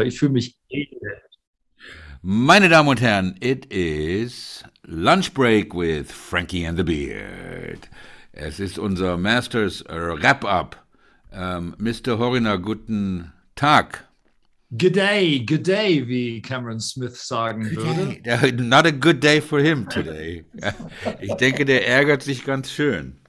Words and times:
weil 0.00 0.08
ich 0.08 0.18
fühle 0.18 0.32
mich 0.32 0.56
elend. 0.70 1.02
Meine 2.22 2.70
Damen 2.70 2.88
und 2.88 3.02
Herren, 3.02 3.36
it 3.40 3.66
is 3.66 4.64
Lunch 4.82 5.34
Break 5.34 5.74
with 5.74 6.10
Frankie 6.10 6.66
and 6.66 6.78
the 6.78 6.84
Beard. 6.84 7.90
Es 8.32 8.60
ist 8.60 8.78
unser 8.78 9.18
Masters 9.18 9.84
Wrap-Up. 9.86 10.82
Ähm, 11.32 11.74
Mr. 11.76 12.18
Horiner, 12.18 12.56
guten 12.56 13.30
Tag. 13.56 14.08
Good 14.70 14.96
day, 14.96 15.44
good 15.44 15.66
day, 15.66 16.06
wie 16.08 16.40
Cameron 16.40 16.80
Smith 16.80 17.16
sagen 17.16 17.70
würde. 17.70 18.62
Not 18.62 18.86
a 18.86 18.92
good 18.92 19.22
day 19.22 19.42
for 19.42 19.60
him 19.60 19.86
today. 19.90 20.46
Ich 21.20 21.34
denke, 21.34 21.66
der 21.66 21.86
ärgert 21.86 22.22
sich 22.22 22.44
ganz 22.46 22.70
schön. 22.72 23.19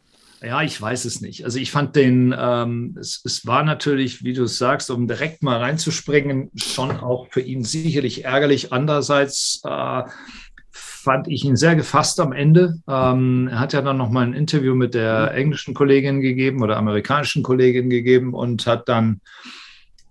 Ja, 0.43 0.63
ich 0.63 0.81
weiß 0.81 1.05
es 1.05 1.21
nicht. 1.21 1.45
Also 1.45 1.59
ich 1.59 1.69
fand 1.69 1.95
den, 1.95 2.33
ähm, 2.37 2.97
es, 2.99 3.21
es 3.23 3.45
war 3.45 3.63
natürlich, 3.63 4.23
wie 4.23 4.33
du 4.33 4.43
es 4.43 4.57
sagst, 4.57 4.89
um 4.89 5.07
direkt 5.07 5.43
mal 5.43 5.59
reinzuspringen, 5.59 6.49
schon 6.55 6.91
auch 6.91 7.27
für 7.29 7.41
ihn 7.41 7.63
sicherlich 7.63 8.25
ärgerlich. 8.25 8.73
Andererseits 8.73 9.61
äh, 9.63 10.03
fand 10.71 11.27
ich 11.27 11.45
ihn 11.45 11.55
sehr 11.55 11.75
gefasst 11.75 12.19
am 12.19 12.33
Ende. 12.33 12.79
Ähm, 12.87 13.49
er 13.51 13.59
hat 13.59 13.73
ja 13.73 13.83
dann 13.83 13.97
noch 13.97 14.09
mal 14.09 14.25
ein 14.25 14.33
Interview 14.33 14.73
mit 14.73 14.95
der 14.95 15.31
englischen 15.35 15.75
Kollegin 15.75 16.21
gegeben 16.21 16.63
oder 16.63 16.77
amerikanischen 16.77 17.43
Kollegin 17.43 17.91
gegeben 17.91 18.33
und 18.33 18.65
hat 18.65 18.89
dann 18.89 19.21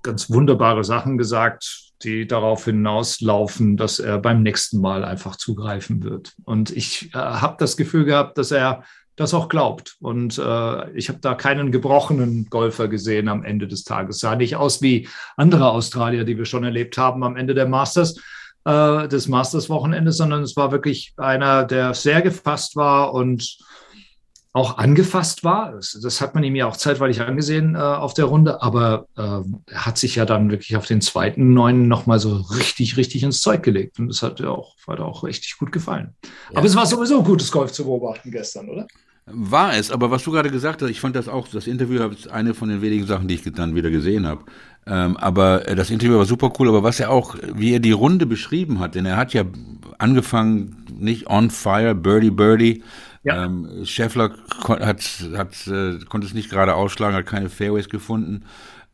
ganz 0.02 0.30
wunderbare 0.30 0.84
Sachen 0.84 1.18
gesagt, 1.18 1.90
die 2.04 2.26
darauf 2.26 2.64
hinauslaufen, 2.64 3.76
dass 3.76 3.98
er 3.98 4.18
beim 4.18 4.42
nächsten 4.42 4.80
Mal 4.80 5.04
einfach 5.04 5.36
zugreifen 5.36 6.04
wird. 6.04 6.34
Und 6.44 6.70
ich 6.70 7.10
äh, 7.14 7.18
habe 7.18 7.56
das 7.58 7.76
Gefühl 7.76 8.04
gehabt, 8.04 8.38
dass 8.38 8.52
er 8.52 8.84
das 9.20 9.34
auch 9.34 9.48
glaubt. 9.48 9.96
Und 10.00 10.38
äh, 10.38 10.90
ich 10.92 11.08
habe 11.08 11.18
da 11.20 11.34
keinen 11.34 11.70
gebrochenen 11.70 12.46
Golfer 12.48 12.88
gesehen 12.88 13.28
am 13.28 13.44
Ende 13.44 13.68
des 13.68 13.84
Tages. 13.84 14.18
Sah 14.18 14.34
nicht 14.34 14.56
aus 14.56 14.80
wie 14.80 15.08
andere 15.36 15.70
Australier, 15.70 16.24
die 16.24 16.38
wir 16.38 16.46
schon 16.46 16.64
erlebt 16.64 16.96
haben 16.96 17.22
am 17.22 17.36
Ende 17.36 17.54
der 17.54 17.68
Masters, 17.68 18.16
äh, 18.64 19.08
des 19.08 19.28
Masters-Wochenendes, 19.28 20.16
sondern 20.16 20.42
es 20.42 20.56
war 20.56 20.72
wirklich 20.72 21.12
einer, 21.18 21.64
der 21.64 21.92
sehr 21.92 22.22
gefasst 22.22 22.76
war 22.76 23.12
und 23.12 23.58
auch 24.52 24.78
angefasst 24.78 25.44
war. 25.44 25.74
Das, 25.74 26.20
hat 26.20 26.34
man 26.34 26.42
ihm 26.42 26.56
ja 26.56 26.66
auch 26.66 26.76
zeitweilig 26.76 27.20
angesehen 27.20 27.74
äh, 27.74 27.78
auf 27.78 28.14
der 28.14 28.24
Runde, 28.24 28.62
aber 28.62 29.06
äh, 29.16 29.42
er 29.66 29.86
hat 29.86 29.98
sich 29.98 30.16
ja 30.16 30.24
dann 30.24 30.50
wirklich 30.50 30.76
auf 30.76 30.86
den 30.86 31.00
zweiten 31.00 31.52
Neun 31.52 31.88
nochmal 31.88 32.18
so 32.18 32.36
richtig, 32.36 32.96
richtig 32.96 33.22
ins 33.22 33.42
Zeug 33.42 33.62
gelegt. 33.62 33.98
Und 33.98 34.08
das 34.08 34.22
hat 34.22 34.40
er 34.40 34.52
auch, 34.52 34.76
hat 34.88 34.98
auch 35.00 35.24
richtig 35.24 35.58
gut 35.58 35.72
gefallen. 35.72 36.16
Ja. 36.22 36.30
Aber 36.56 36.66
es 36.66 36.74
war 36.74 36.86
sowieso 36.86 37.22
gutes 37.22 37.52
Golf 37.52 37.70
zu 37.72 37.84
beobachten 37.84 38.30
gestern, 38.30 38.68
oder? 38.70 38.86
War 39.32 39.76
es, 39.76 39.90
aber 39.90 40.10
was 40.10 40.24
du 40.24 40.32
gerade 40.32 40.50
gesagt 40.50 40.82
hast, 40.82 40.90
ich 40.90 41.00
fand 41.00 41.16
das 41.16 41.28
auch, 41.28 41.48
das 41.48 41.66
Interview 41.66 42.02
ist 42.08 42.28
eine 42.28 42.54
von 42.54 42.68
den 42.68 42.82
wenigen 42.82 43.06
Sachen, 43.06 43.28
die 43.28 43.34
ich 43.34 43.42
dann 43.52 43.74
wieder 43.74 43.90
gesehen 43.90 44.26
habe. 44.26 44.44
Ähm, 44.86 45.16
aber 45.16 45.68
äh, 45.68 45.74
das 45.74 45.90
Interview 45.90 46.18
war 46.18 46.24
super 46.24 46.52
cool, 46.58 46.68
aber 46.68 46.82
was 46.82 47.00
er 47.00 47.10
auch, 47.10 47.36
wie 47.54 47.72
er 47.72 47.80
die 47.80 47.92
Runde 47.92 48.26
beschrieben 48.26 48.78
hat, 48.78 48.94
denn 48.94 49.06
er 49.06 49.16
hat 49.16 49.34
ja 49.34 49.44
angefangen, 49.98 50.86
nicht 50.98 51.28
on 51.28 51.50
fire, 51.50 51.94
birdie, 51.94 52.30
birdie. 52.30 52.82
Ja. 53.22 53.44
Ähm, 53.44 53.84
Scheffler 53.84 54.32
hat, 54.66 55.02
hat, 55.36 55.66
äh, 55.66 55.98
konnte 56.08 56.26
es 56.26 56.34
nicht 56.34 56.50
gerade 56.50 56.74
ausschlagen, 56.74 57.14
hat 57.14 57.26
keine 57.26 57.50
Fairways 57.50 57.88
gefunden. 57.88 58.44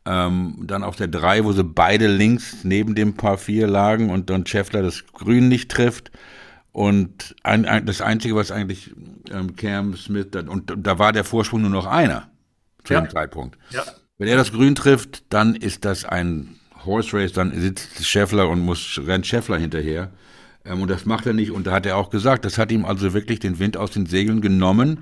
Ähm, 0.05 0.55
dann 0.63 0.83
auf 0.83 0.95
der 0.95 1.07
3, 1.07 1.45
wo 1.45 1.51
sie 1.53 1.63
beide 1.63 2.07
links 2.07 2.63
neben 2.63 2.95
dem 2.95 3.15
Paar 3.15 3.37
4 3.37 3.67
lagen 3.67 4.09
und 4.09 4.29
dann 4.29 4.45
Scheffler 4.45 4.81
das 4.81 5.05
Grün 5.13 5.47
nicht 5.47 5.71
trifft. 5.71 6.11
Und 6.77 7.35
ein, 7.41 7.65
ein, 7.65 7.87
das 7.87 8.01
Einzige, 8.01 8.35
was 8.35 8.51
eigentlich 8.51 8.93
ähm, 9.31 9.55
Cam 9.55 9.97
Smith, 9.97 10.27
und 10.47 10.71
da 10.77 10.99
war 10.99 11.11
der 11.11 11.23
Vorsprung 11.23 11.61
nur 11.61 11.71
noch 11.71 11.87
einer 11.87 12.29
zu 12.83 12.93
ja. 12.93 13.01
dem 13.01 13.09
Zeitpunkt. 13.09 13.57
Ja. 13.71 13.83
Wenn 14.19 14.27
er 14.27 14.37
das 14.37 14.51
Grün 14.51 14.75
trifft, 14.75 15.23
dann 15.33 15.55
ist 15.55 15.85
das 15.85 16.05
ein 16.05 16.55
Horse 16.85 17.17
Race, 17.17 17.33
dann 17.33 17.59
sitzt 17.59 18.05
Scheffler 18.05 18.47
und 18.47 18.59
muss, 18.59 19.01
rennt 19.03 19.25
Scheffler 19.25 19.57
hinterher. 19.57 20.11
Ähm, 20.65 20.83
und 20.83 20.91
das 20.91 21.07
macht 21.07 21.25
er 21.25 21.33
nicht. 21.33 21.49
Und 21.49 21.65
da 21.65 21.71
hat 21.71 21.87
er 21.87 21.97
auch 21.97 22.11
gesagt, 22.11 22.45
das 22.45 22.59
hat 22.59 22.71
ihm 22.71 22.85
also 22.85 23.11
wirklich 23.11 23.39
den 23.39 23.57
Wind 23.57 23.75
aus 23.75 23.89
den 23.89 24.05
Segeln 24.05 24.39
genommen. 24.41 24.99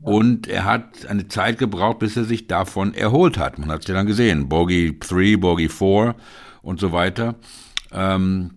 Und 0.00 0.48
er 0.48 0.64
hat 0.64 1.04
eine 1.04 1.28
Zeit 1.28 1.58
gebraucht, 1.58 1.98
bis 1.98 2.16
er 2.16 2.24
sich 2.24 2.46
davon 2.46 2.94
erholt 2.94 3.36
hat. 3.36 3.58
Man 3.58 3.70
hat 3.70 3.82
es 3.82 3.88
ja 3.88 3.94
dann 3.94 4.06
gesehen. 4.06 4.48
Bogey 4.48 4.98
3, 4.98 5.36
Bogey 5.36 5.68
4 5.68 6.14
und 6.62 6.80
so 6.80 6.92
weiter. 6.92 7.34
Ähm, 7.92 8.52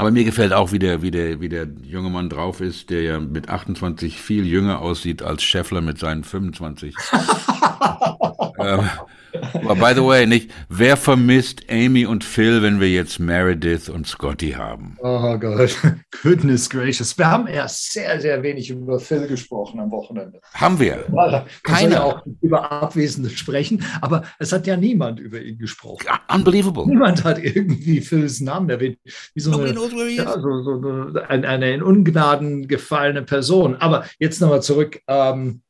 aber 0.00 0.10
mir 0.10 0.24
gefällt 0.24 0.54
auch, 0.54 0.72
wie 0.72 0.78
der, 0.78 1.02
wie, 1.02 1.10
der, 1.10 1.40
wie 1.42 1.50
der 1.50 1.66
junge 1.82 2.08
Mann 2.08 2.30
drauf 2.30 2.62
ist, 2.62 2.88
der 2.88 3.02
ja 3.02 3.20
mit 3.20 3.50
28 3.50 4.20
viel 4.20 4.46
jünger 4.46 4.80
aussieht 4.80 5.22
als 5.22 5.42
Scheffler 5.42 5.82
mit 5.82 5.98
seinen 5.98 6.24
25. 6.24 6.94
ähm, 8.58 8.88
aber 9.54 9.74
by 9.74 9.92
the 9.94 10.04
way, 10.04 10.26
nicht, 10.26 10.50
wer 10.68 10.96
vermisst 10.96 11.62
Amy 11.70 12.06
und 12.06 12.24
Phil, 12.24 12.62
wenn 12.62 12.80
wir 12.80 12.88
jetzt 12.88 13.18
Meredith 13.18 13.88
und 13.88 14.06
Scotty 14.06 14.52
haben? 14.52 14.96
Oh 15.00 15.36
Gott, 15.38 15.76
goodness 16.22 16.68
gracious. 16.68 17.16
Wir 17.16 17.30
haben 17.30 17.46
erst 17.46 17.92
sehr, 17.92 18.20
sehr 18.20 18.42
wenig 18.42 18.70
über 18.70 18.98
Phil 19.00 19.26
gesprochen 19.26 19.80
am 19.80 19.90
Wochenende. 19.90 20.40
Haben 20.54 20.78
wir? 20.78 21.04
Ja, 21.14 21.46
Keiner. 21.62 21.90
Ja 21.90 22.02
auch 22.02 22.26
über 22.40 22.70
Abwesende 22.70 23.30
sprechen, 23.30 23.84
aber 24.00 24.24
es 24.38 24.52
hat 24.52 24.66
ja 24.66 24.76
niemand 24.76 25.20
über 25.20 25.40
ihn 25.40 25.58
gesprochen. 25.58 26.06
Unbelievable. 26.32 26.86
Niemand 26.86 27.24
hat 27.24 27.38
irgendwie 27.38 28.00
Phils 28.00 28.40
Namen 28.40 28.70
erwähnt. 28.70 28.98
Wie 29.34 29.40
so 29.40 29.58
eine, 29.58 29.72
ja, 30.10 30.40
so, 30.40 30.62
so 30.62 31.22
eine, 31.28 31.48
eine 31.48 31.74
in 31.74 31.82
Ungnaden 31.82 32.68
gefallene 32.68 33.22
Person. 33.22 33.76
Aber 33.76 34.04
jetzt 34.18 34.40
nochmal 34.40 34.62
zurück. 34.62 35.00
Ähm, 35.06 35.62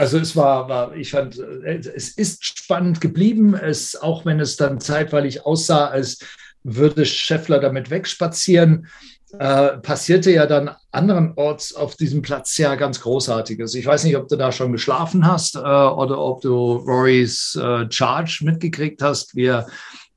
also 0.00 0.16
es 0.16 0.34
war, 0.34 0.66
war, 0.70 0.96
ich 0.96 1.10
fand, 1.10 1.38
es 1.38 2.08
ist 2.08 2.42
spannend 2.42 3.02
geblieben, 3.02 3.54
es, 3.54 4.00
auch 4.00 4.24
wenn 4.24 4.40
es 4.40 4.56
dann 4.56 4.80
zeitweilig 4.80 5.44
aussah, 5.44 5.88
als 5.88 6.20
würde 6.64 7.04
Scheffler 7.04 7.60
damit 7.60 7.90
wegspazieren, 7.90 8.86
äh, 9.38 9.76
passierte 9.76 10.30
ja 10.30 10.46
dann 10.46 10.70
anderenorts 10.90 11.74
auf 11.74 11.96
diesem 11.96 12.22
Platz 12.22 12.56
ja 12.56 12.76
ganz 12.76 13.02
Großartiges. 13.02 13.74
Ich 13.74 13.84
weiß 13.84 14.04
nicht, 14.04 14.16
ob 14.16 14.28
du 14.28 14.36
da 14.36 14.52
schon 14.52 14.72
geschlafen 14.72 15.26
hast 15.26 15.56
äh, 15.56 15.58
oder 15.58 16.18
ob 16.18 16.40
du 16.40 16.76
Rorys 16.76 17.54
äh, 17.62 17.84
Charge 17.90 18.40
mitgekriegt 18.42 19.02
hast, 19.02 19.36
wie 19.36 19.48
er 19.48 19.66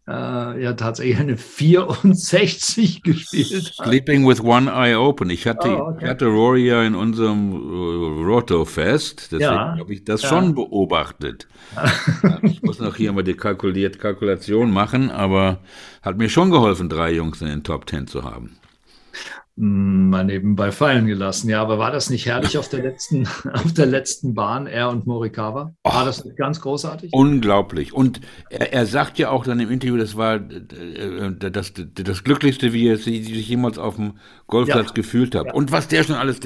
äh, 0.07 0.63
ja 0.63 0.73
tatsächlich 0.73 1.17
eine 1.17 1.37
64 1.37 3.03
gespielt 3.03 3.53
hat. 3.53 3.85
Sleeping 3.85 4.27
with 4.27 4.41
one 4.41 4.71
eye 4.71 4.95
open. 4.95 5.29
Ich 5.29 5.47
hatte, 5.47 5.69
oh, 5.69 5.89
okay. 5.89 6.03
ich 6.03 6.09
hatte 6.09 6.25
Rory 6.25 6.67
ja 6.67 6.83
in 6.83 6.95
unserem 6.95 7.53
uh, 7.53 8.23
Roto-Fest, 8.23 9.31
deswegen 9.31 9.43
ja. 9.43 9.77
habe 9.77 9.93
ich 9.93 10.03
das 10.03 10.23
ja. 10.23 10.29
schon 10.29 10.55
beobachtet. 10.55 11.47
ich 12.43 12.61
muss 12.61 12.79
noch 12.79 12.95
hier 12.95 13.13
mal 13.13 13.23
die 13.23 13.35
kalkuliert 13.35 13.99
Kalkulation 13.99 14.71
machen, 14.71 15.09
aber 15.09 15.59
hat 16.01 16.17
mir 16.17 16.29
schon 16.29 16.51
geholfen, 16.51 16.89
drei 16.89 17.13
Jungs 17.13 17.41
in 17.41 17.47
den 17.47 17.63
Top 17.63 17.85
Ten 17.85 18.07
zu 18.07 18.23
haben 18.23 18.57
mal 19.55 20.25
nebenbei 20.25 20.71
fallen 20.71 21.05
gelassen. 21.05 21.47
Ja, 21.47 21.61
aber 21.61 21.77
war 21.77 21.91
das 21.91 22.09
nicht 22.09 22.25
herrlich 22.25 22.57
auf 22.57 22.69
der 22.69 22.81
letzten, 22.81 23.27
auf 23.53 23.71
der 23.73 23.85
letzten 23.85 24.33
Bahn, 24.33 24.65
er 24.65 24.89
und 24.89 25.05
Morikawa? 25.05 25.75
War 25.83 26.05
das 26.05 26.25
nicht 26.25 26.37
ganz 26.37 26.59
großartig? 26.59 27.13
Unglaublich. 27.13 27.93
Und 27.93 28.19
er, 28.49 28.73
er, 28.73 28.85
sagt 28.87 29.19
ja 29.19 29.29
auch 29.29 29.43
dann 29.43 29.59
im 29.59 29.69
Interview, 29.69 29.97
das 29.97 30.17
war 30.17 30.35
äh, 30.37 31.31
das, 31.37 31.73
das, 31.73 31.73
das 31.93 32.23
Glücklichste, 32.23 32.73
wie 32.73 32.87
er 32.87 32.97
sich 32.97 33.47
jemals 33.47 33.77
auf 33.77 33.97
dem 33.97 34.13
Golfplatz 34.47 34.87
ja. 34.87 34.93
gefühlt 34.93 35.35
hat. 35.35 35.45
Ja. 35.47 35.53
Und 35.53 35.71
was 35.71 35.87
der 35.87 36.03
schon 36.03 36.15
alles, 36.15 36.39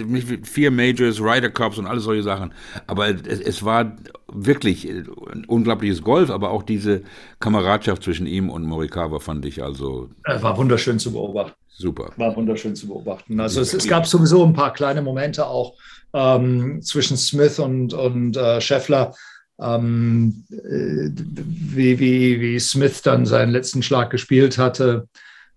vier 0.44 0.72
Majors, 0.72 1.22
Ryder 1.22 1.50
Cups 1.50 1.78
und 1.78 1.88
alles 1.88 2.04
solche 2.04 2.24
Sachen. 2.24 2.54
Aber 2.88 3.08
es, 3.08 3.40
es 3.40 3.64
war 3.64 3.96
wirklich 4.28 4.86
ein 4.86 5.46
unglaubliches 5.48 6.02
Golf, 6.02 6.30
aber 6.30 6.52
auch 6.52 6.64
diese 6.64 7.04
Kameradschaft 7.40 8.04
zwischen 8.04 8.28
ihm 8.28 8.50
und 8.50 8.64
Morikawa 8.64 9.20
fand 9.20 9.46
ich 9.46 9.64
also. 9.64 10.10
War 10.26 10.58
wunderschön 10.58 11.00
zu 11.00 11.14
beobachten. 11.14 11.56
Super. 11.78 12.12
War 12.18 12.36
wunderschön 12.36 12.76
zu 12.76 12.88
beobachten. 12.88 13.40
Also 13.40 13.62
es, 13.62 13.72
es 13.72 13.88
gab 13.88 14.08
sowieso 14.08 14.44
ein 14.44 14.54
paar 14.54 14.74
kleine 14.74 15.04
Momente 15.04 15.46
auch 15.46 15.76
ähm, 16.12 16.82
zwischen 16.82 17.18
Smith 17.18 17.60
und, 17.60 17.94
und 17.94 18.36
äh, 18.36 18.60
Scheffler, 18.62 19.14
ähm, 19.62 20.44
äh, 20.50 21.10
wie, 21.14 22.00
wie, 22.00 22.42
wie 22.42 22.60
Smith 22.60 23.04
dann 23.04 23.28
seinen 23.28 23.52
letzten 23.52 23.84
Schlag 23.84 24.10
gespielt 24.10 24.58
hatte 24.58 25.08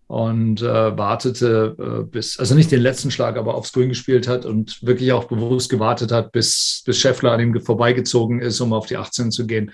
und 0.09 0.61
äh, 0.61 0.99
wartete 0.99 1.77
äh, 1.79 2.03
bis, 2.05 2.39
also 2.39 2.55
nicht 2.55 2.71
den 2.71 2.83
letzten 2.83 3.11
Schlag, 3.11 3.39
aber 3.39 3.55
aufs 3.55 3.73
Grün 3.73 3.89
gespielt 3.89 4.29
hat 4.29 4.45
und 4.45 4.85
wirklich 4.85 5.13
auch 5.13 5.25
bewusst 5.25 5.71
gewartet 5.71 6.13
hat, 6.13 6.33
bis, 6.33 6.83
bis 6.85 6.99
Scheffler 6.99 7.33
an 7.33 7.41
ihm 7.41 7.61
vorbeigezogen 7.63 8.43
ist, 8.43 8.61
um 8.61 8.75
auf 8.75 8.87
die 8.87 8.99
18 8.99 9.31
zu 9.31 9.47
gehen. 9.47 9.71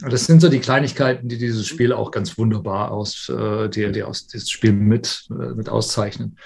Das 0.00 0.26
sind 0.26 0.40
so 0.40 0.48
die 0.48 0.60
Kleinigkeiten, 0.60 1.28
die 1.28 1.38
dieses 1.38 1.66
Spiel 1.66 1.92
auch 1.92 2.12
ganz 2.12 2.38
wunderbar 2.38 2.92
aus, 2.92 3.28
äh, 3.28 3.68
die, 3.68 3.90
die 3.90 4.04
aus 4.04 4.28
dieses 4.28 4.48
Spiel 4.50 4.72
mit, 4.72 5.26
äh, 5.30 5.54
mit 5.54 5.68
auszeichnen. 5.68 6.36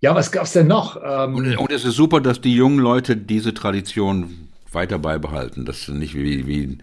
Ja, 0.00 0.14
was 0.14 0.30
gab 0.30 0.44
es 0.44 0.52
denn 0.52 0.68
noch? 0.68 0.96
Ähm, 1.04 1.34
und, 1.34 1.56
und, 1.56 1.72
es 1.72 1.84
ist 1.84 1.96
super, 1.96 2.20
dass 2.20 2.40
die 2.40 2.54
jungen 2.54 2.78
Leute 2.78 3.16
diese 3.16 3.52
Tradition 3.52 4.48
weiter 4.72 4.98
beibehalten. 4.98 5.64
Das 5.64 5.80
ist 5.80 5.88
nicht 5.88 6.14
wie, 6.14 6.46
wie 6.46 6.78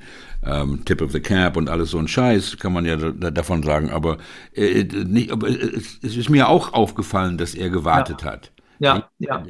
ähm, 0.45 0.83
Tip 0.83 1.01
of 1.01 1.13
the 1.13 1.21
Cap 1.21 1.56
und 1.56 1.69
alles 1.69 1.91
so 1.91 1.97
ein 1.97 2.09
Scheiß, 2.09 2.57
kann 2.57 2.73
man 2.73 2.85
ja 2.85 2.97
da, 2.97 3.31
davon 3.31 3.63
sagen. 3.63 3.89
Aber, 3.89 4.18
äh, 4.53 4.83
nicht, 4.83 5.31
aber 5.31 5.47
es, 5.47 6.00
es, 6.03 6.18
ist 6.18 6.30
mir 6.30 6.50
auch 6.50 6.73
aufgefallen, 6.73 7.38
dass 7.38 7.56
er 7.56 7.69
gewartet 7.69 8.23
ja. 8.23 8.31
hat. 8.31 8.51
Ja, 8.79 9.09
ja. 9.19 9.44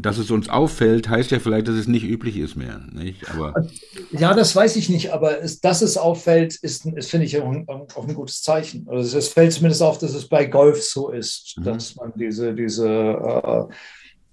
Dass 0.00 0.18
es 0.18 0.30
uns 0.30 0.48
auffällt, 0.48 1.08
heißt 1.08 1.30
ja 1.30 1.38
vielleicht, 1.38 1.68
dass 1.68 1.76
es 1.76 1.86
nicht 1.86 2.04
üblich 2.04 2.36
ist 2.36 2.56
mehr. 2.56 2.80
Nicht? 2.92 3.28
Aber 3.30 3.54
ja, 4.12 4.34
das 4.34 4.54
weiß 4.54 4.76
ich 4.76 4.88
nicht, 4.88 5.12
aber 5.12 5.42
es, 5.42 5.60
dass 5.60 5.82
es 5.82 5.96
auffällt, 5.96 6.54
ist, 6.56 6.86
ist 6.86 7.10
finde 7.10 7.26
ich, 7.26 7.40
auch 7.40 7.50
ein, 7.50 7.66
auch 7.68 8.08
ein, 8.08 8.14
gutes 8.14 8.42
Zeichen. 8.42 8.86
Also 8.88 9.18
es 9.18 9.28
fällt 9.28 9.52
zumindest 9.52 9.82
auf, 9.82 9.98
dass 9.98 10.14
es 10.14 10.28
bei 10.28 10.44
Golf 10.44 10.82
so 10.82 11.10
ist, 11.10 11.54
mhm. 11.58 11.64
dass 11.64 11.96
man 11.96 12.12
diese, 12.16 12.54
diese 12.54 12.88
äh, 12.88 13.64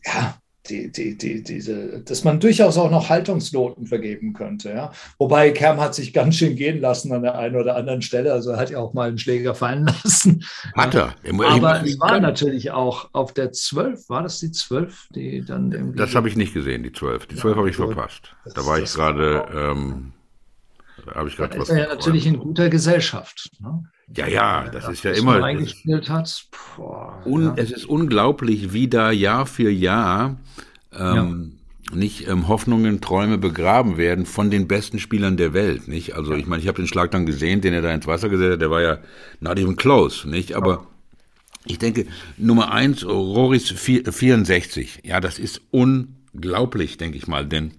ja, 0.06 0.36
die, 0.70 0.92
die, 0.92 1.18
die, 1.18 1.44
diese, 1.44 2.02
dass 2.02 2.24
man 2.24 2.40
durchaus 2.40 2.78
auch 2.78 2.92
noch 2.92 3.10
Haltungsnoten 3.10 3.88
vergeben 3.88 4.34
könnte. 4.34 4.70
Ja? 4.70 4.92
Wobei 5.18 5.50
Kerm 5.52 5.80
hat 5.80 5.96
sich 5.96 6.14
ganz 6.14 6.36
schön 6.36 6.56
gehen 6.56 6.80
lassen 6.80 7.12
an 7.14 7.24
der 7.24 7.38
einen 7.38 7.56
oder 7.56 7.76
anderen 7.76 8.02
Stelle. 8.02 8.32
Also 8.32 8.52
er 8.52 8.58
hat 8.58 8.70
ja 8.70 8.80
auch 8.80 8.94
mal 8.94 9.08
einen 9.08 9.18
Schläger 9.18 9.56
fallen 9.56 9.86
lassen. 10.04 10.44
Hat 10.76 10.94
er. 10.94 11.16
Aber 11.48 11.84
es 11.84 12.00
war 12.00 12.20
natürlich 12.20 12.72
auch 12.72 13.10
auf 13.14 13.34
der 13.34 13.52
12, 13.52 14.10
war 14.10 14.24
das 14.24 14.40
die 14.40 14.52
12, 14.52 15.10
die 15.16 15.44
dann 15.44 15.72
irgendwie. 15.72 15.98
Das 15.98 16.14
habe 16.16 16.30
ich 16.30 16.36
nicht 16.36 16.54
gesehen, 16.54 16.84
die 16.84 16.92
12. 16.92 17.28
Die 17.28 17.36
12 17.36 17.54
ja, 17.54 17.58
habe 17.58 17.70
ich 17.70 17.76
verpasst. 17.76 18.36
Da 18.54 18.66
war 18.66 18.80
ich 18.80 18.94
gerade. 18.94 19.46
Ähm, 19.54 20.14
habe 21.16 21.30
ich 21.30 21.38
gerade 21.38 21.58
was. 21.58 21.70
Ist 21.70 21.76
er 21.76 21.84
ja 21.84 21.88
natürlich 21.88 22.28
in 22.28 22.38
guter 22.38 22.70
Gesellschaft. 22.70 23.50
Ne? 23.60 23.84
Ja, 24.16 24.28
ja, 24.28 24.70
das 24.70 24.90
ist 24.90 25.04
ja 25.04 25.12
immer. 25.12 25.44
Eingespielt 25.44 26.10
hat. 26.10 26.48
Boah, 26.76 27.22
un, 27.26 27.44
ja. 27.44 27.54
Es 27.56 27.72
ist 27.72 27.86
unglaublich, 27.86 28.74
wie 28.74 28.88
da 28.88 29.12
Jahr 29.12 29.46
für 29.46 29.70
Jahr 29.70 30.38
ähm, 30.94 31.54
ja. 31.90 31.96
nicht 31.98 32.28
ähm, 32.28 32.48
Hoffnungen, 32.48 33.02
Träume 33.02 33.38
begraben 33.38 33.98
werden 33.98 34.26
von 34.26 34.52
den 34.52 34.68
besten 34.68 35.00
Spielern 35.00 35.38
der 35.38 35.54
Welt. 35.54 35.88
Nicht? 35.88 36.16
Also 36.16 36.34
ich 36.34 36.46
meine, 36.46 36.62
ich 36.62 36.68
habe 36.68 36.82
den 36.82 36.88
Schlag 36.88 37.12
dann 37.12 37.26
gesehen, 37.26 37.62
den 37.62 37.74
er 37.74 37.82
da 37.82 37.94
ins 37.94 38.08
Wasser 38.08 38.30
gesetzt 38.30 38.54
hat. 38.54 38.62
Der 38.62 38.72
war 38.72 38.82
ja 38.82 38.98
not 39.40 39.58
even 39.58 39.76
close, 39.78 40.28
nicht? 40.28 40.56
Aber 40.56 40.88
ich 41.66 41.80
denke, 41.80 42.08
Nummer 42.38 42.72
eins, 42.72 43.06
Roris 43.06 43.70
64. 43.70 45.02
Ja, 45.04 45.20
das 45.20 45.40
ist 45.40 45.62
unglaublich, 45.72 46.98
denke 46.98 47.18
ich 47.18 47.28
mal, 47.28 47.46
denn 47.46 47.72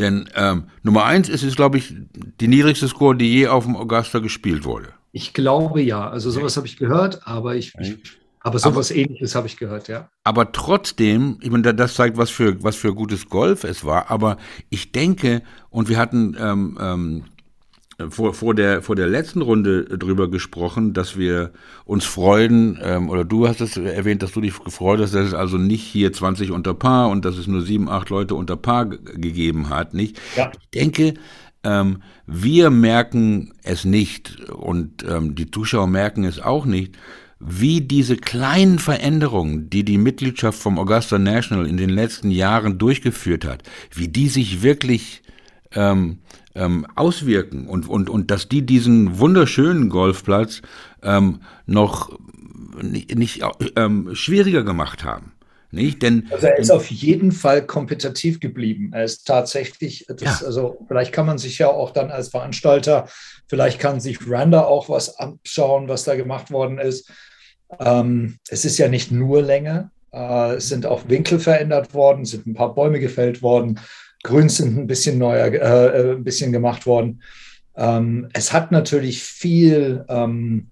denn 0.00 0.28
ähm, 0.34 0.64
Nummer 0.82 1.04
eins 1.04 1.28
ist 1.28 1.42
es, 1.42 1.56
glaube 1.56 1.78
ich, 1.78 1.94
die 2.40 2.48
niedrigste 2.48 2.88
Score, 2.88 3.16
die 3.16 3.32
je 3.32 3.48
auf 3.48 3.64
dem 3.64 3.76
Augusta 3.76 4.18
gespielt 4.18 4.64
wurde. 4.64 4.88
Ich 5.12 5.32
glaube 5.32 5.80
ja. 5.82 6.08
Also 6.08 6.30
sowas 6.30 6.56
habe 6.56 6.66
ich 6.66 6.76
gehört, 6.76 7.26
aber 7.26 7.54
ich, 7.54 7.74
ich 7.78 7.96
aber 8.40 8.58
sowas 8.58 8.90
aber, 8.90 9.00
ähnliches 9.00 9.34
habe 9.34 9.46
ich 9.46 9.56
gehört, 9.56 9.88
ja. 9.88 10.08
Aber 10.22 10.52
trotzdem, 10.52 11.38
ich 11.40 11.50
meine, 11.50 11.74
das 11.74 11.94
zeigt, 11.94 12.18
was 12.18 12.30
für, 12.30 12.62
was 12.62 12.76
für 12.76 12.94
gutes 12.94 13.30
Golf 13.30 13.64
es 13.64 13.84
war. 13.84 14.10
Aber 14.10 14.36
ich 14.68 14.92
denke, 14.92 15.42
und 15.70 15.88
wir 15.88 15.96
hatten 15.96 16.36
ähm, 16.38 16.78
ähm, 16.78 17.24
vor, 18.10 18.34
vor, 18.34 18.54
der, 18.54 18.82
vor 18.82 18.96
der 18.96 19.06
letzten 19.06 19.42
Runde 19.42 19.84
drüber 19.84 20.30
gesprochen, 20.30 20.92
dass 20.92 21.16
wir 21.16 21.52
uns 21.84 22.04
freuen, 22.04 22.78
ähm, 22.82 23.08
oder 23.08 23.24
du 23.24 23.46
hast 23.46 23.60
es 23.60 23.76
erwähnt, 23.76 24.22
dass 24.22 24.32
du 24.32 24.40
dich 24.40 24.58
gefreut 24.58 25.00
hast, 25.00 25.14
dass 25.14 25.26
es 25.26 25.34
also 25.34 25.58
nicht 25.58 25.82
hier 25.82 26.12
20 26.12 26.50
unter 26.50 26.74
Paar 26.74 27.08
und 27.10 27.24
dass 27.24 27.36
es 27.36 27.46
nur 27.46 27.62
sieben, 27.62 27.88
acht 27.88 28.10
Leute 28.10 28.34
unter 28.34 28.56
Paar 28.56 28.86
gegeben 28.86 29.70
hat, 29.70 29.94
nicht? 29.94 30.20
Ja. 30.36 30.50
Ich 30.60 30.70
denke, 30.70 31.14
ähm, 31.62 32.02
wir 32.26 32.70
merken 32.70 33.52
es 33.62 33.84
nicht 33.84 34.50
und 34.50 35.04
ähm, 35.08 35.34
die 35.34 35.50
Zuschauer 35.50 35.86
merken 35.86 36.24
es 36.24 36.40
auch 36.40 36.66
nicht, 36.66 36.96
wie 37.40 37.80
diese 37.80 38.16
kleinen 38.16 38.78
Veränderungen, 38.78 39.68
die 39.68 39.84
die 39.84 39.98
Mitgliedschaft 39.98 40.58
vom 40.58 40.78
Augusta 40.78 41.18
National 41.18 41.66
in 41.66 41.76
den 41.76 41.90
letzten 41.90 42.30
Jahren 42.30 42.78
durchgeführt 42.78 43.44
hat, 43.44 43.62
wie 43.92 44.08
die 44.08 44.28
sich 44.28 44.62
wirklich 44.62 45.22
ähm, 45.72 46.18
ähm, 46.54 46.86
auswirken 46.94 47.66
und, 47.66 47.88
und, 47.88 48.08
und 48.08 48.30
dass 48.30 48.48
die 48.48 48.64
diesen 48.64 49.18
wunderschönen 49.18 49.88
Golfplatz 49.88 50.62
ähm, 51.02 51.40
noch 51.66 52.18
nicht, 52.82 53.16
nicht 53.16 53.42
ähm, 53.76 54.14
schwieriger 54.14 54.62
gemacht 54.62 55.04
haben. 55.04 55.32
Nicht? 55.70 56.02
Denn, 56.02 56.28
also 56.30 56.46
er 56.46 56.58
ist 56.58 56.70
auf 56.70 56.88
jeden 56.88 57.32
Fall 57.32 57.66
kompetitiv 57.66 58.38
geblieben. 58.38 58.92
Er 58.92 59.04
ist 59.04 59.26
tatsächlich, 59.26 60.06
das, 60.08 60.40
ja. 60.40 60.46
also 60.46 60.78
vielleicht 60.86 61.12
kann 61.12 61.26
man 61.26 61.38
sich 61.38 61.58
ja 61.58 61.68
auch 61.68 61.90
dann 61.90 62.12
als 62.12 62.28
Veranstalter, 62.28 63.08
vielleicht 63.48 63.80
kann 63.80 63.98
sich 63.98 64.18
Randa 64.30 64.62
auch 64.62 64.88
was 64.88 65.18
anschauen, 65.18 65.88
was 65.88 66.04
da 66.04 66.14
gemacht 66.14 66.52
worden 66.52 66.78
ist. 66.78 67.10
Ähm, 67.80 68.38
es 68.48 68.64
ist 68.64 68.78
ja 68.78 68.86
nicht 68.86 69.10
nur 69.10 69.42
Länge, 69.42 69.90
äh, 70.12 70.54
es 70.54 70.68
sind 70.68 70.86
auch 70.86 71.08
Winkel 71.08 71.40
verändert 71.40 71.92
worden, 71.92 72.24
sind 72.24 72.46
ein 72.46 72.54
paar 72.54 72.72
Bäume 72.72 73.00
gefällt 73.00 73.42
worden. 73.42 73.80
Grüns 74.24 74.56
sind 74.56 74.76
ein 74.76 74.86
bisschen 74.88 75.18
neuer, 75.18 75.46
äh, 75.46 75.56
äh, 75.58 76.12
ein 76.16 76.24
bisschen 76.24 76.50
gemacht 76.50 76.86
worden. 76.86 77.22
Ähm, 77.76 78.28
es 78.32 78.52
hat 78.52 78.72
natürlich 78.72 79.22
viel, 79.22 80.04
ähm, 80.08 80.70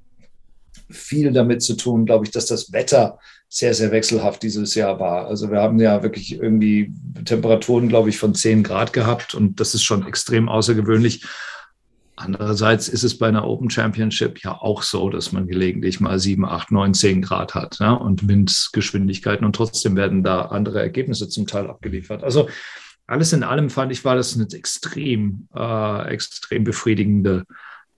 viel 0.90 1.32
damit 1.32 1.62
zu 1.62 1.74
tun, 1.76 2.06
glaube 2.06 2.24
ich, 2.24 2.32
dass 2.32 2.46
das 2.46 2.72
Wetter 2.72 3.18
sehr, 3.48 3.74
sehr 3.74 3.92
wechselhaft 3.92 4.42
dieses 4.42 4.74
Jahr 4.74 4.98
war. 4.98 5.26
Also 5.26 5.50
wir 5.50 5.60
haben 5.60 5.78
ja 5.78 6.02
wirklich 6.02 6.32
irgendwie 6.32 6.92
Temperaturen, 7.24 7.88
glaube 7.88 8.08
ich, 8.08 8.18
von 8.18 8.34
10 8.34 8.62
Grad 8.62 8.94
gehabt 8.94 9.34
und 9.34 9.60
das 9.60 9.74
ist 9.74 9.82
schon 9.82 10.06
extrem 10.06 10.48
außergewöhnlich. 10.48 11.24
Andererseits 12.16 12.88
ist 12.88 13.02
es 13.02 13.18
bei 13.18 13.28
einer 13.28 13.46
Open 13.46 13.68
Championship 13.68 14.42
ja 14.42 14.52
auch 14.52 14.82
so, 14.82 15.10
dass 15.10 15.32
man 15.32 15.46
gelegentlich 15.46 16.00
mal 16.00 16.18
7, 16.18 16.46
8, 16.46 16.70
9, 16.70 16.94
10 16.94 17.20
Grad 17.20 17.54
hat 17.54 17.78
ja, 17.80 17.92
und 17.92 18.26
Windgeschwindigkeiten 18.26 19.44
und 19.44 19.56
trotzdem 19.56 19.96
werden 19.96 20.22
da 20.22 20.42
andere 20.42 20.80
Ergebnisse 20.80 21.28
zum 21.28 21.46
Teil 21.46 21.68
abgeliefert. 21.68 22.24
Also 22.24 22.48
alles 23.12 23.34
in 23.34 23.42
allem 23.42 23.68
fand 23.68 23.92
ich, 23.92 24.04
war 24.06 24.16
das 24.16 24.34
eine 24.34 24.48
extrem, 24.52 25.46
äh, 25.54 26.08
extrem 26.08 26.64
befriedigende 26.64 27.44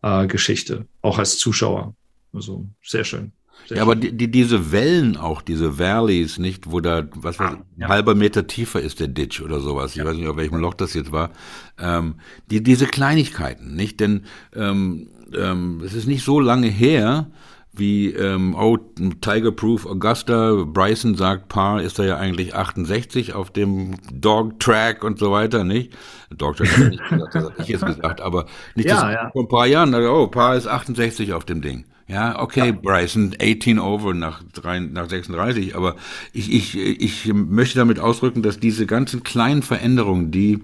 äh, 0.03 0.27
Geschichte, 0.27 0.87
auch 1.03 1.19
als 1.19 1.39
Zuschauer. 1.39 1.95
Also 2.33 2.67
sehr 2.83 3.05
schön. 3.05 3.31
Sehr 3.69 3.77
ja, 3.77 3.83
aber 3.85 3.95
die, 3.95 4.13
die, 4.13 4.29
diese 4.29 4.73
Wellen 4.73 5.17
auch, 5.17 5.41
diese 5.41 5.79
Valleys, 5.79 6.39
nicht, 6.39 6.71
wo 6.71 6.81
da, 6.81 7.07
was 7.15 7.39
weiß, 7.39 7.53
ah, 7.53 7.65
ja. 7.77 7.89
halber 7.89 8.17
Meter 8.17 8.49
tiefer 8.49 8.81
ist 8.81 8.99
der 8.99 9.07
Ditch 9.07 9.41
oder 9.41 9.61
sowas. 9.61 9.93
Ich 9.93 9.99
ja. 9.99 10.05
weiß 10.05 10.17
nicht, 10.17 10.27
auf 10.27 10.37
welchem 10.37 10.59
Loch 10.59 10.75
das 10.75 10.95
jetzt 10.95 11.13
war. 11.13 11.31
Ähm, 11.79 12.17
die, 12.51 12.63
diese 12.63 12.87
Kleinigkeiten, 12.87 13.77
nicht? 13.77 14.01
Denn 14.01 14.25
ähm, 14.55 15.09
ähm, 15.33 15.81
es 15.85 15.95
ist 15.95 16.07
nicht 16.09 16.25
so 16.25 16.41
lange 16.41 16.67
her, 16.67 17.31
wie, 17.77 18.13
ähm, 18.13 18.55
oh, 18.55 18.79
Tiger 19.21 19.53
Proof 19.53 19.87
Augusta, 19.87 20.65
Bryson 20.67 21.15
sagt, 21.15 21.49
Paar 21.49 21.83
ist 21.83 21.99
er 21.99 22.07
ja 22.07 22.17
eigentlich 22.17 22.55
68 22.55 23.35
auf 23.35 23.51
dem 23.51 23.97
Dog 24.13 24.61
Track 24.61 25.05
und 25.05 25.19
so 25.19 25.33
weiter, 25.33 25.65
nicht? 25.65 25.93
Dog 26.31 26.57
Track 26.57 26.77
hat 26.77 26.91
nicht 26.91 27.09
gesagt, 27.09 27.35
das 27.35 27.45
habe 27.45 27.55
ich 27.59 27.69
jetzt 27.69 27.87
gesagt, 27.87 28.21
aber 28.21 28.47
nicht 28.75 28.89
ja, 28.89 28.95
das 28.95 29.15
ja. 29.15 29.31
vor 29.31 29.43
ein 29.43 29.49
paar 29.49 29.67
Jahren, 29.67 29.95
oh, 29.95 30.27
Paar 30.29 30.57
ist 30.57 30.67
68 30.67 31.33
auf 31.33 31.45
dem 31.45 31.63
Ding. 31.63 31.85
Ja, 32.07 32.39
okay, 32.39 32.67
ja. 32.67 32.73
Bryson, 32.73 33.35
18 33.41 33.79
over 33.79 34.13
nach, 34.13 34.43
drei, 34.53 34.79
nach 34.79 35.09
36, 35.09 35.75
aber 35.75 35.97
ich, 36.33 36.53
ich, 36.53 36.77
ich 36.77 37.33
möchte 37.33 37.79
damit 37.79 37.99
ausdrücken, 37.99 38.43
dass 38.43 38.61
diese 38.61 38.87
ganzen 38.87 39.23
kleinen 39.23 39.63
Veränderungen, 39.63 40.31
die 40.31 40.61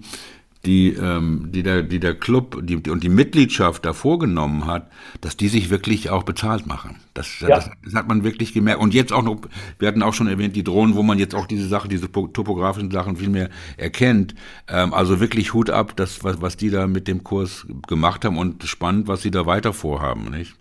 die, 0.67 0.91
ähm, 0.91 1.49
die, 1.53 1.63
der, 1.63 1.83
die 1.83 2.01
der 2.01 2.15
Club 2.15 2.61
die, 2.63 2.83
die, 2.83 2.91
und 2.91 3.03
die 3.03 3.09
Mitgliedschaft 3.09 3.85
da 3.85 3.93
vorgenommen 3.93 4.67
hat, 4.67 4.91
dass 5.21 5.37
die 5.37 5.49
sich 5.49 5.71
wirklich 5.71 6.11
auch 6.11 6.23
bezahlt 6.23 6.67
machen. 6.67 6.97
Das, 7.15 7.41
ja. 7.41 7.49
das, 7.49 7.71
das, 7.83 7.95
hat 7.95 8.09
man 8.09 8.25
wirklich 8.25 8.53
gemerkt. 8.53 8.81
Und 8.81 8.93
jetzt 8.93 9.13
auch 9.13 9.23
noch, 9.23 9.41
wir 9.79 9.89
hatten 9.89 10.03
auch 10.03 10.13
schon 10.13 10.29
erwähnt, 10.29 10.57
die 10.57 10.65
Drohnen, 10.65 10.95
wo 10.97 11.03
man 11.03 11.19
jetzt 11.19 11.35
auch 11.35 11.47
diese 11.47 11.67
Sachen, 11.67 11.89
diese 11.89 12.13
topografischen 12.13 12.91
Sachen 12.91 13.17
viel 13.17 13.31
mehr 13.31 13.49
erkennt. 13.79 14.35
Ähm, 14.69 14.93
also 14.93 15.21
wirklich 15.21 15.55
Hut 15.55 15.71
ab, 15.71 15.97
das, 15.97 16.23
was, 16.25 16.43
was 16.43 16.57
die 16.57 16.71
da 16.71 16.87
mit 16.87 17.09
dem 17.09 17.25
Kurs 17.25 17.67
gemacht 17.89 18.25
haben 18.25 18.37
und 18.37 18.65
spannend, 18.65 19.09
was 19.09 19.23
sie 19.23 19.31
da 19.31 19.47
weiter 19.47 19.73
vorhaben, 19.73 20.31
nicht? 20.31 20.60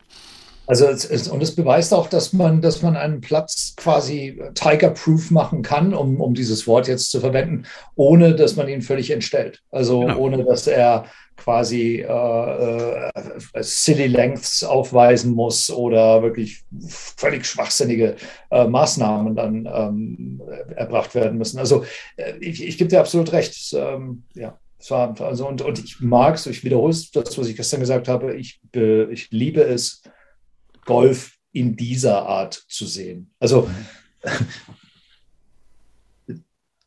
Also 0.69 0.85
es, 0.85 1.03
es, 1.03 1.27
und 1.27 1.41
es 1.41 1.55
beweist 1.55 1.95
auch, 1.95 2.07
dass 2.07 2.31
man, 2.31 2.61
dass 2.61 2.83
man 2.83 2.95
einen 2.95 3.21
Platz 3.21 3.73
quasi 3.75 4.39
Tiger-proof 4.53 5.31
machen 5.31 5.63
kann, 5.63 5.95
um, 5.95 6.21
um 6.21 6.35
dieses 6.35 6.67
Wort 6.67 6.87
jetzt 6.87 7.09
zu 7.09 7.19
verwenden, 7.19 7.63
ohne 7.95 8.35
dass 8.35 8.55
man 8.55 8.69
ihn 8.69 8.83
völlig 8.83 9.09
entstellt. 9.09 9.63
Also 9.71 10.01
genau. 10.01 10.19
ohne 10.19 10.43
dass 10.43 10.67
er 10.67 11.05
quasi 11.37 12.05
äh, 12.07 13.09
äh, 13.13 13.63
City 13.63 14.05
Lengths 14.05 14.63
aufweisen 14.63 15.33
muss 15.33 15.71
oder 15.71 16.21
wirklich 16.21 16.63
völlig 16.87 17.47
schwachsinnige 17.47 18.17
äh, 18.51 18.67
Maßnahmen 18.67 19.35
dann 19.35 19.67
ähm, 19.73 20.41
erbracht 20.75 21.15
werden 21.15 21.39
müssen. 21.39 21.57
Also 21.57 21.83
äh, 22.15 22.33
ich, 22.41 22.63
ich 22.63 22.77
gebe 22.77 22.91
dir 22.91 22.99
absolut 22.99 23.31
recht. 23.31 23.73
Ähm, 23.73 24.21
ja. 24.35 24.59
War, 24.87 25.19
also, 25.21 25.47
und, 25.47 25.63
und 25.63 25.83
ich 25.83 25.99
mag 25.99 26.35
es, 26.35 26.45
ich 26.45 26.63
wiederhole 26.63 26.91
es, 26.91 27.09
das, 27.09 27.37
was 27.37 27.47
ich 27.47 27.57
gestern 27.57 27.79
gesagt 27.79 28.07
habe, 28.07 28.35
ich, 28.35 28.61
ich 28.71 29.31
liebe 29.31 29.61
es, 29.61 30.03
Golf 30.85 31.37
in 31.51 31.75
dieser 31.75 32.25
Art 32.27 32.53
zu 32.67 32.85
sehen. 32.85 33.31
Also 33.39 33.69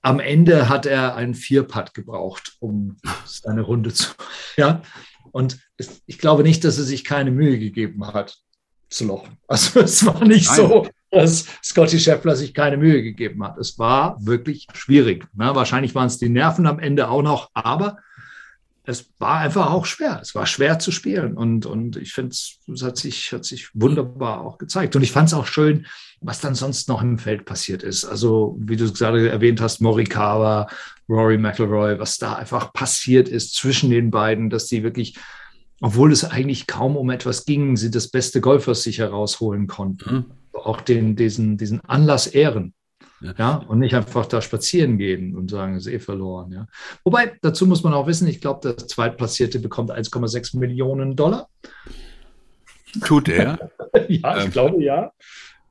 am 0.03 0.21
Ende 0.21 0.69
hat 0.69 0.87
er 0.87 1.15
einen 1.15 1.35
Vierpad 1.35 1.95
gebraucht, 1.95 2.57
um 2.61 2.97
seine 3.25 3.63
Runde 3.63 3.93
zu. 3.93 4.11
Ja, 4.59 4.83
und 5.31 5.59
ich 6.05 6.19
glaube 6.19 6.43
nicht, 6.43 6.63
dass 6.65 6.77
er 6.77 6.85
sich 6.85 7.05
keine 7.05 7.31
Mühe 7.31 7.59
gegeben 7.59 8.07
hat 8.07 8.37
zu 8.91 9.07
lochen. 9.07 9.39
Also 9.49 9.81
es 9.81 10.05
war 10.05 10.23
nicht 10.25 10.47
Nein. 10.49 10.57
so, 10.57 10.89
dass 11.11 11.47
Scotty 11.65 11.99
Scheffler 11.99 12.37
sich 12.37 12.53
keine 12.53 12.77
Mühe 12.77 13.03
gegeben 13.03 13.43
hat. 13.43 13.57
Es 13.57 13.79
war 13.79 14.17
wirklich 14.21 14.67
schwierig. 14.75 15.27
Na, 15.33 15.55
wahrscheinlich 15.55 15.95
waren 15.95 16.07
es 16.07 16.19
die 16.19 16.29
Nerven 16.29 16.67
am 16.67 16.79
Ende 16.79 17.09
auch 17.09 17.23
noch, 17.23 17.51
aber 17.55 17.97
es 18.85 19.13
war 19.19 19.39
einfach 19.39 19.71
auch 19.71 19.87
schwer. 19.87 20.19
Es 20.21 20.35
war 20.35 20.47
schwer 20.47 20.79
zu 20.79 20.91
spielen. 20.91 21.37
Und, 21.37 21.67
und 21.67 21.97
ich 21.97 22.13
finde, 22.13 22.31
es 22.31 22.83
hat 22.83 22.97
sich, 22.97 23.33
hat 23.33 23.45
sich 23.45 23.69
wunderbar 23.75 24.41
auch 24.41 24.59
gezeigt. 24.59 24.97
Und 24.97 25.03
ich 25.03 25.13
fand 25.13 25.29
es 25.29 25.35
auch 25.35 25.47
schön, 25.47 25.87
was 26.21 26.41
dann 26.41 26.57
sonst 26.57 26.89
noch 26.89 27.01
im 27.01 27.19
Feld 27.19 27.45
passiert 27.45 27.85
ist. 27.85 28.05
Also, 28.05 28.57
wie 28.59 28.77
du 28.77 28.93
gerade 28.93 29.29
erwähnt 29.29 29.61
hast, 29.61 29.81
Morikawa, 29.81 30.67
Rory 31.09 31.39
McIlroy, 31.39 31.99
was 32.01 32.19
da 32.19 32.35
einfach 32.35 32.73
passiert 32.73 33.29
ist 33.29 33.55
zwischen 33.55 33.91
den 33.91 34.11
beiden, 34.11 34.51
dass 34.51 34.67
die 34.67 34.83
wirklich, 34.83 35.17
obwohl 35.81 36.11
es 36.11 36.25
eigentlich 36.25 36.67
kaum 36.67 36.97
um 36.97 37.11
etwas 37.11 37.45
ging, 37.45 37.77
sie 37.77 37.91
das 37.91 38.09
beste 38.09 38.41
Golf 38.41 38.67
aus 38.67 38.83
sich 38.83 38.99
herausholen 38.99 39.69
konnten. 39.69 40.15
Mhm. 40.15 40.25
Auch 40.55 40.81
den, 40.81 41.15
diesen, 41.15 41.57
diesen 41.57 41.81
Anlass 41.83 42.27
ehren. 42.27 42.75
Ja. 43.23 43.35
ja. 43.39 43.55
und 43.69 43.79
nicht 43.79 43.95
einfach 43.95 44.27
da 44.27 44.43
spazieren 44.43 44.99
gehen 44.99 45.37
und 45.37 45.51
sagen, 45.51 45.77
es 45.77 45.87
ist 45.87 45.93
eh 45.93 45.99
verloren. 45.99 46.53
Ja. 46.53 46.67
Wobei, 47.05 47.33
dazu 47.41 47.67
muss 47.67 47.83
man 47.83 47.95
auch 47.95 48.07
wissen, 48.07 48.27
ich 48.29 48.41
glaube, 48.41 48.61
der 48.63 48.77
Zweitplatzierte 48.77 49.59
bekommt 49.59 49.91
1,6 49.91 50.59
Millionen 50.59 51.17
Dollar. 51.17 51.49
Tut 53.05 53.29
er? 53.29 53.71
ja, 54.09 54.39
ich 54.39 54.45
ähm. 54.45 54.51
glaube 54.51 54.83
ja. 54.83 55.13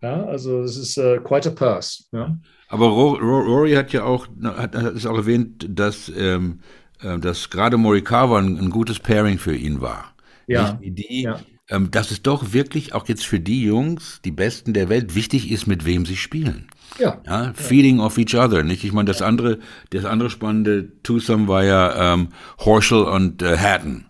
Ja, 0.02 0.26
also 0.26 0.62
es 0.62 0.78
ist 0.78 0.98
uh, 0.98 1.20
quite 1.24 1.50
a 1.50 1.52
purse. 1.52 2.06
Ja. 2.12 2.36
Aber 2.70 2.88
Rory 2.88 3.74
hat 3.74 3.92
ja 3.94 4.04
auch, 4.04 4.28
hat, 4.44 4.76
hat 4.76 4.96
es 4.96 5.06
auch 5.06 5.18
erwähnt, 5.18 5.68
dass, 5.70 6.12
ähm, 6.18 6.62
äh, 7.02 7.20
dass 7.20 7.50
gerade 7.50 7.78
Morikawa 7.78 8.40
ein, 8.40 8.58
ein, 8.58 8.70
gutes 8.70 9.00
Pairing 9.00 9.38
für 9.38 9.56
ihn 9.56 9.82
war. 9.82 10.14
Ja. 10.48 10.78
Wie 10.82 10.92
die, 10.92 11.24
ja. 11.24 11.40
ähm, 11.70 11.92
dass 11.92 12.10
es 12.10 12.24
doch 12.24 12.54
wirklich 12.54 12.94
auch 12.94 13.08
jetzt 13.08 13.26
für 13.26 13.40
die 13.40 13.64
Jungs, 13.64 14.22
die 14.24 14.32
Besten 14.32 14.74
der 14.74 14.90
Welt, 14.90 15.14
wichtig 15.14 15.52
ist, 15.52 15.68
mit 15.68 15.86
wem 15.86 16.06
sie 16.06 16.16
spielen. 16.16 16.68
Ja. 17.00 17.22
ja 17.26 17.54
feeding 17.54 17.98
ja. 18.00 18.06
off 18.06 18.18
each 18.18 18.36
other, 18.36 18.64
nicht? 18.64 18.84
Ich 18.84 18.94
meine, 18.94 19.08
das 19.08 19.22
andere, 19.22 19.60
das 19.92 20.06
andere 20.06 20.30
spannende 20.30 20.90
Twosome 21.04 21.48
war 21.48 21.64
ja 21.64 22.14
ähm, 22.14 22.30
Horschel 22.60 23.04
und 23.04 23.42
äh, 23.42 23.58
Hatton. 23.58 24.06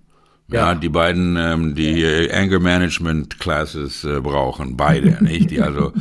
Ja, 0.52 0.74
ja, 0.74 0.76
die 0.76 0.90
beiden, 0.90 1.38
ähm, 1.38 1.76
die 1.76 2.04
äh, 2.04 2.30
Anger 2.34 2.60
Management 2.60 3.40
Classes 3.40 4.04
äh, 4.04 4.20
brauchen, 4.20 4.76
beide, 4.76 5.18
nicht? 5.24 5.50
Die 5.50 5.62
also, 5.62 5.94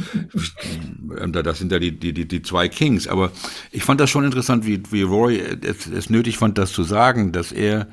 das 1.31 1.59
sind 1.59 1.71
ja 1.71 1.79
die, 1.79 1.93
die, 1.97 2.13
die, 2.13 2.27
die 2.27 2.43
zwei 2.43 2.69
Kings. 2.69 3.07
Aber 3.07 3.31
ich 3.71 3.85
fand 3.85 4.01
das 4.01 4.11
schon 4.11 4.25
interessant, 4.25 4.67
wie, 4.67 4.83
wie 4.91 5.03
Roy 5.03 5.41
es, 5.63 5.87
es 5.87 6.11
nötig 6.11 6.37
fand, 6.37 6.59
das 6.59 6.73
zu 6.73 6.83
sagen, 6.83 7.31
dass 7.31 7.53
er 7.53 7.87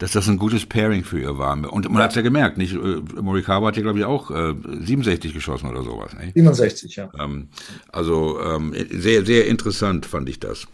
dass 0.00 0.12
das 0.12 0.28
ein 0.28 0.38
gutes 0.38 0.64
Pairing 0.64 1.04
für 1.04 1.20
ihr 1.20 1.38
war. 1.38 1.52
Und 1.52 1.84
man 1.84 1.98
ja. 1.98 2.04
hat 2.04 2.10
es 2.10 2.16
ja 2.16 2.22
gemerkt, 2.22 2.56
nicht? 2.56 2.74
Äh, 2.74 3.02
Morikawa 3.20 3.68
hat 3.68 3.76
ja, 3.76 3.82
glaube 3.82 3.98
ich, 3.98 4.06
auch 4.06 4.30
äh, 4.30 4.54
67 4.64 5.34
geschossen 5.34 5.68
oder 5.68 5.82
sowas. 5.82 6.12
Nicht? 6.18 6.34
67, 6.34 6.96
ja. 6.96 7.10
Ähm, 7.20 7.48
also 7.92 8.40
ähm, 8.40 8.74
sehr, 8.90 9.26
sehr 9.26 9.46
interessant 9.46 10.06
fand 10.06 10.28
ich 10.30 10.40
das. 10.40 10.66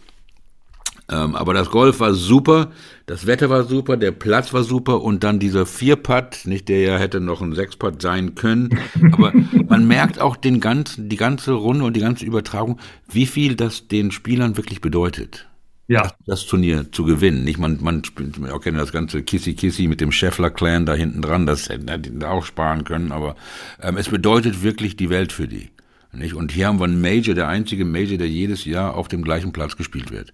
Ähm, 1.09 1.35
aber 1.35 1.53
das 1.53 1.69
Golf 1.69 1.99
war 1.99 2.13
super, 2.13 2.71
das 3.05 3.27
Wetter 3.27 3.49
war 3.49 3.63
super, 3.65 3.97
der 3.97 4.11
Platz 4.11 4.53
war 4.53 4.63
super 4.63 5.01
und 5.01 5.23
dann 5.25 5.39
dieser 5.39 5.65
Vierputt, 5.65 6.41
nicht 6.45 6.69
der 6.69 6.81
ja 6.81 6.97
hätte 6.97 7.19
noch 7.19 7.41
ein 7.41 7.53
Sechsputt 7.53 8.01
sein 8.01 8.35
können. 8.35 8.77
Aber 9.11 9.33
man 9.67 9.87
merkt 9.87 10.19
auch 10.19 10.35
den 10.35 10.59
ganzen, 10.59 11.07
die 11.07 11.15
ganze 11.15 11.53
Runde 11.53 11.85
und 11.85 11.95
die 11.95 12.01
ganze 12.01 12.25
Übertragung, 12.25 12.79
wie 13.09 13.25
viel 13.25 13.55
das 13.55 13.87
den 13.87 14.11
Spielern 14.11 14.57
wirklich 14.57 14.81
bedeutet 14.81 15.47
ja. 15.87 16.11
das, 16.25 16.45
Turnier 16.45 16.91
zu 16.91 17.05
gewinnen. 17.05 17.43
Nicht 17.43 17.59
man, 17.59 17.77
man 17.81 18.03
spielt, 18.03 18.41
wir 18.41 18.59
kennen 18.59 18.77
das 18.77 18.91
ganze 18.91 19.23
Kissy 19.23 19.55
Kissy 19.55 19.87
mit 19.87 20.01
dem 20.01 20.11
Scheffler 20.11 20.49
Clan 20.49 20.85
da 20.85 20.93
hinten 20.93 21.21
dran, 21.21 21.45
das 21.45 21.69
hätten 21.69 22.01
die 22.01 22.25
auch 22.25 22.45
sparen 22.45 22.83
können, 22.83 23.11
aber 23.11 23.35
ähm, 23.81 23.97
es 23.97 24.09
bedeutet 24.09 24.63
wirklich 24.63 24.95
die 24.95 25.09
Welt 25.09 25.31
für 25.31 25.47
die. 25.47 25.69
Nicht? 26.13 26.33
Und 26.33 26.51
hier 26.51 26.67
haben 26.67 26.79
wir 26.79 26.85
einen 26.85 27.01
Major, 27.01 27.35
der 27.35 27.47
einzige 27.47 27.85
Major, 27.85 28.17
der 28.17 28.29
jedes 28.29 28.65
Jahr 28.65 28.95
auf 28.95 29.07
dem 29.07 29.21
gleichen 29.23 29.51
Platz 29.51 29.77
gespielt 29.77 30.11
wird. 30.11 30.33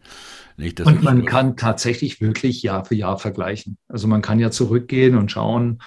Nicht, 0.55 0.79
und 0.81 1.01
man 1.01 1.25
kann 1.25 1.57
tatsächlich 1.57 2.21
wirklich 2.21 2.61
Jahr 2.61 2.85
für 2.85 2.93
Jahr 2.93 3.17
vergleichen. 3.17 3.77
Also 3.87 4.07
man 4.07 4.21
kann 4.21 4.39
ja 4.39 4.51
zurückgehen 4.51 5.17
und 5.17 5.31
schauen, 5.31 5.79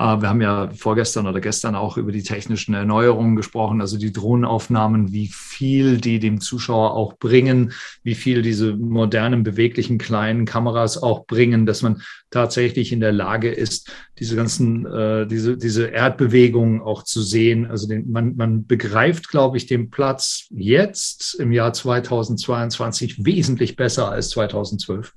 wir 0.00 0.30
haben 0.30 0.40
ja 0.40 0.70
vorgestern 0.74 1.26
oder 1.26 1.40
gestern 1.40 1.74
auch 1.74 1.98
über 1.98 2.10
die 2.10 2.22
technischen 2.22 2.72
Erneuerungen 2.72 3.36
gesprochen, 3.36 3.82
also 3.82 3.98
die 3.98 4.12
Drohnenaufnahmen, 4.12 5.12
wie 5.12 5.28
viel 5.28 5.98
die 5.98 6.18
dem 6.18 6.40
Zuschauer 6.40 6.94
auch 6.94 7.18
bringen, 7.18 7.72
wie 8.02 8.14
viel 8.14 8.40
diese 8.40 8.74
modernen, 8.74 9.42
beweglichen 9.42 9.98
kleinen 9.98 10.46
Kameras 10.46 11.02
auch 11.02 11.26
bringen, 11.26 11.66
dass 11.66 11.82
man 11.82 12.00
tatsächlich 12.30 12.92
in 12.92 13.00
der 13.00 13.12
Lage 13.12 13.50
ist, 13.50 13.90
diese 14.18 14.36
ganzen, 14.36 14.86
äh, 14.86 15.26
diese, 15.26 15.56
diese 15.56 15.86
Erdbewegungen 15.86 16.80
auch 16.80 17.02
zu 17.02 17.22
sehen. 17.22 17.66
Also 17.66 17.88
den, 17.88 18.10
man, 18.10 18.36
man 18.36 18.66
begreift, 18.66 19.28
glaube 19.28 19.56
ich, 19.56 19.66
den 19.66 19.90
Platz 19.90 20.46
jetzt 20.50 21.34
im 21.34 21.52
Jahr 21.52 21.72
2022 21.72 23.24
wesentlich 23.24 23.76
besser 23.76 24.10
als 24.10 24.30
2012. 24.30 25.14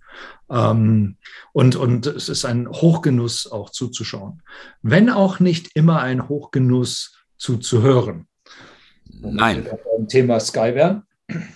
Ähm, 0.49 1.17
und, 1.51 1.75
und 1.75 2.07
es 2.07 2.29
ist 2.29 2.45
ein 2.45 2.67
Hochgenuss 2.67 3.51
auch 3.51 3.69
zuzuschauen. 3.69 4.41
Wenn 4.81 5.09
auch 5.09 5.39
nicht 5.39 5.69
immer 5.75 6.01
ein 6.01 6.27
Hochgenuss 6.29 7.15
zuzuhören. 7.37 8.27
Nein. 9.21 9.67
Beim 9.97 10.07
Thema 10.07 10.39
Sky 10.39 10.75
werden. 10.75 11.03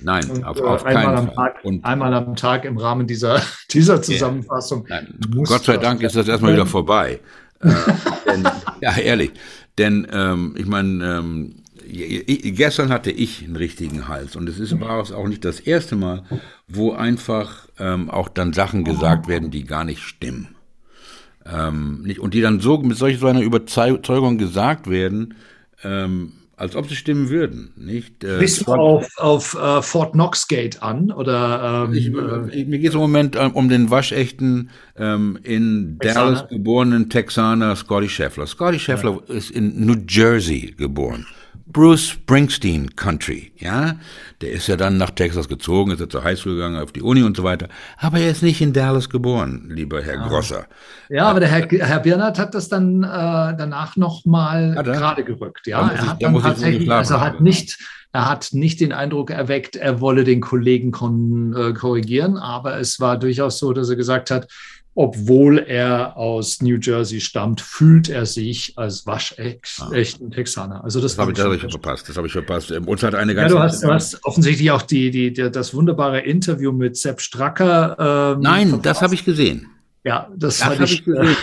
Nein, 0.01 0.29
und, 0.29 0.43
auf, 0.43 0.61
auf 0.61 0.83
äh, 0.83 0.87
einmal 0.87 1.03
keinen 1.05 1.17
am 1.17 1.25
Fall. 1.27 1.53
Tag, 1.53 1.65
und 1.65 1.85
einmal 1.85 2.13
am 2.13 2.35
Tag 2.35 2.65
im 2.65 2.77
Rahmen 2.77 3.07
dieser, 3.07 3.41
dieser 3.71 4.01
Zusammenfassung. 4.01 4.85
Nein, 4.87 5.19
Gott 5.43 5.65
sei 5.65 5.77
Dank 5.77 6.01
ist 6.01 6.15
das 6.15 6.27
erstmal 6.27 6.53
wieder 6.53 6.65
vorbei. 6.65 7.19
äh, 7.59 7.69
denn, 8.25 8.47
ja, 8.81 8.97
ehrlich. 8.97 9.31
Denn 9.77 10.07
ähm, 10.11 10.55
ich 10.57 10.65
meine, 10.65 11.17
ähm, 11.17 11.55
gestern 11.85 12.89
hatte 12.89 13.11
ich 13.11 13.43
einen 13.43 13.55
richtigen 13.55 14.07
Hals 14.07 14.35
und 14.35 14.47
es 14.49 14.59
ist, 14.59 14.79
war 14.79 15.01
es 15.01 15.11
auch 15.11 15.27
nicht 15.27 15.45
das 15.45 15.59
erste 15.59 15.95
Mal, 15.95 16.23
wo 16.67 16.93
einfach 16.93 17.67
ähm, 17.79 18.09
auch 18.09 18.29
dann 18.29 18.53
Sachen 18.53 18.83
gesagt 18.83 19.27
werden, 19.27 19.51
die 19.51 19.65
gar 19.65 19.83
nicht 19.83 20.01
stimmen. 20.01 20.55
Ähm, 21.45 22.01
nicht, 22.03 22.19
und 22.19 22.33
die 22.33 22.41
dann 22.41 22.59
so 22.59 22.77
mit 22.79 22.97
solch 22.97 23.19
so 23.19 23.27
einer 23.27 23.41
Überzeugung 23.41 24.37
gesagt 24.37 24.89
werden, 24.89 25.35
ähm, 25.83 26.33
als 26.57 26.75
ob 26.75 26.89
sie 26.89 26.95
stimmen 26.95 27.29
würden, 27.29 27.71
nicht? 27.75 28.23
Äh, 28.23 28.39
Bist 28.39 28.67
du 28.67 28.73
auf, 28.73 29.07
auf 29.17 29.55
uh, 29.55 29.81
Fort 29.83 30.13
Knox 30.13 30.47
Gate 30.47 30.81
an 30.81 31.11
oder? 31.11 31.85
Ähm, 31.87 31.93
ich, 31.93 32.07
äh, 32.07 32.65
mir 32.65 32.79
geht 32.79 32.89
es 32.89 32.95
im 32.95 32.99
Moment 32.99 33.35
äh, 33.35 33.49
um 33.53 33.69
den 33.69 33.91
waschechten 33.91 34.71
ähm, 34.97 35.37
in 35.43 35.99
Texaner? 36.01 36.31
Dallas 36.31 36.49
geborenen 36.49 37.09
Texaner 37.11 37.75
Scotty 37.75 38.09
Scheffler. 38.09 38.47
Scotty 38.47 38.79
Scheffler 38.79 39.21
ja. 39.27 39.35
ist 39.35 39.51
in 39.51 39.85
New 39.85 39.97
Jersey 40.09 40.73
geboren. 40.75 41.27
Bruce 41.65 42.09
Springsteen 42.09 42.95
Country, 42.95 43.51
ja. 43.57 43.95
Der 44.41 44.51
ist 44.51 44.67
ja 44.67 44.75
dann 44.75 44.97
nach 44.97 45.11
Texas 45.11 45.47
gezogen, 45.47 45.91
ist 45.91 45.99
ja 45.99 46.07
zur 46.07 46.23
Highschool 46.23 46.55
gegangen, 46.55 46.81
auf 46.81 46.91
die 46.91 47.01
Uni 47.01 47.23
und 47.23 47.35
so 47.35 47.43
weiter. 47.43 47.67
Aber 47.97 48.19
er 48.19 48.31
ist 48.31 48.43
nicht 48.43 48.61
in 48.61 48.73
Dallas 48.73 49.09
geboren, 49.09 49.69
lieber 49.69 50.01
Herr 50.01 50.15
ja. 50.15 50.27
Grosser. 50.27 50.67
Ja, 51.09 51.25
aber 51.25 51.39
der 51.39 51.49
Herr, 51.49 51.67
Herr 51.67 51.99
Birnert 51.99 52.37
hat 52.37 52.53
das 52.53 52.69
dann 52.69 53.03
äh, 53.03 53.07
danach 53.07 53.95
nochmal 53.95 54.75
gerade 54.83 55.23
gerückt, 55.23 55.67
ja. 55.67 55.89
Er 55.89 56.07
hat 56.07 56.21
dann 56.21 56.39
tatsächlich, 56.41 56.91
also 56.91 57.19
hat 57.19 57.41
nicht, 57.41 57.77
er 58.11 58.29
hat 58.29 58.49
nicht 58.53 58.79
den 58.79 58.93
Eindruck 58.93 59.31
erweckt, 59.31 59.75
er 59.75 59.99
wolle 60.01 60.23
den 60.23 60.41
Kollegen 60.41 60.91
kon, 60.91 61.55
äh, 61.55 61.73
korrigieren, 61.73 62.37
aber 62.37 62.79
es 62.79 62.99
war 62.99 63.17
durchaus 63.17 63.59
so, 63.59 63.73
dass 63.73 63.89
er 63.89 63.95
gesagt 63.95 64.31
hat, 64.31 64.47
obwohl 64.97 65.59
er 65.59 66.17
aus 66.17 66.59
New 66.59 66.79
Jersey 66.81 67.21
stammt, 67.21 67.61
fühlt 67.61 68.09
er 68.09 68.25
sich 68.25 68.73
als 68.77 69.05
waschechten 69.05 70.31
Texaner. 70.31 70.83
Also 70.83 70.99
das, 70.99 71.15
das 71.15 71.19
habe 71.19 71.33
ich, 71.33 71.39
hab 71.39 71.53
ich 71.53 71.71
verpasst. 71.71 72.09
Das 72.09 72.17
habe 72.17 72.25
ich 72.25 72.33
verpasst. 72.33 72.71
Uns 72.71 73.03
hat 73.03 73.13
eine 73.13 73.35
ganze. 73.35 73.53
Ja, 73.53 73.59
du 73.59 73.63
hast, 73.63 73.83
du 73.83 73.91
hast 73.91 74.25
offensichtlich 74.25 74.71
auch 74.71 74.81
die, 74.81 75.11
die, 75.11 75.31
die, 75.31 75.51
das 75.51 75.75
wunderbare 75.75 76.21
Interview 76.21 76.71
mit 76.71 76.97
Sepp 76.97 77.21
Stracker. 77.21 78.33
Ähm, 78.37 78.41
Nein, 78.41 78.69
verpasst. 78.69 78.85
das 78.87 79.01
habe 79.03 79.13
ich 79.13 79.23
gesehen. 79.23 79.67
Ja, 80.03 80.31
das, 80.35 80.57
das 80.57 80.65
habe 80.65 80.83
ich, 80.85 81.05
gesehen. 81.05 81.25
Äh, 81.25 81.35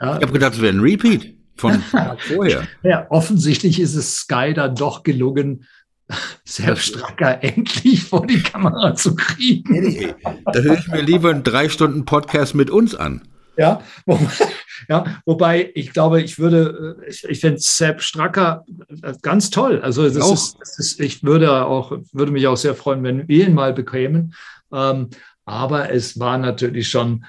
ja. 0.00 0.16
Ich 0.16 0.22
habe 0.22 0.32
gedacht, 0.32 0.54
es 0.54 0.62
wäre 0.62 0.72
ein 0.72 0.80
Repeat 0.80 1.34
von 1.56 1.82
vorher. 2.18 2.66
Ja, 2.82 3.06
offensichtlich 3.10 3.78
ist 3.78 3.94
es 3.94 4.16
Sky 4.16 4.54
dann 4.54 4.74
doch 4.74 5.02
gelungen, 5.02 5.66
Sepp 6.52 6.78
Stracker 6.78 7.38
endlich 7.42 8.04
vor 8.04 8.26
die 8.26 8.42
Kamera 8.42 8.94
zu 8.94 9.14
kriegen. 9.16 9.74
Hey, 9.74 10.14
da 10.52 10.60
höre 10.60 10.78
ich 10.78 10.86
mir 10.86 11.00
lieber 11.00 11.30
einen 11.30 11.44
drei 11.44 11.70
Stunden 11.70 12.04
Podcast 12.04 12.54
mit 12.54 12.68
uns 12.68 12.94
an. 12.94 13.22
Ja, 13.56 13.80
wo, 14.04 14.18
ja, 14.90 15.22
wobei 15.24 15.70
ich 15.74 15.94
glaube, 15.94 16.20
ich 16.20 16.38
würde, 16.38 16.98
ich, 17.08 17.24
ich 17.24 17.40
finde 17.40 17.58
Sepp 17.58 18.02
Stracker 18.02 18.66
ganz 19.22 19.48
toll. 19.48 19.80
Also 19.80 20.02
das 20.02 20.30
ist, 20.30 20.56
das 20.60 20.78
ist, 20.78 21.00
ich 21.00 21.22
würde 21.22 21.64
auch, 21.64 21.96
würde 22.12 22.32
mich 22.32 22.46
auch 22.46 22.58
sehr 22.58 22.74
freuen, 22.74 23.02
wenn 23.02 23.28
wir 23.28 23.46
ihn 23.46 23.54
mal 23.54 23.72
bekämen. 23.72 24.34
Ähm, 24.74 25.08
aber 25.46 25.90
es 25.90 26.20
war 26.20 26.36
natürlich 26.36 26.90
schon 26.90 27.24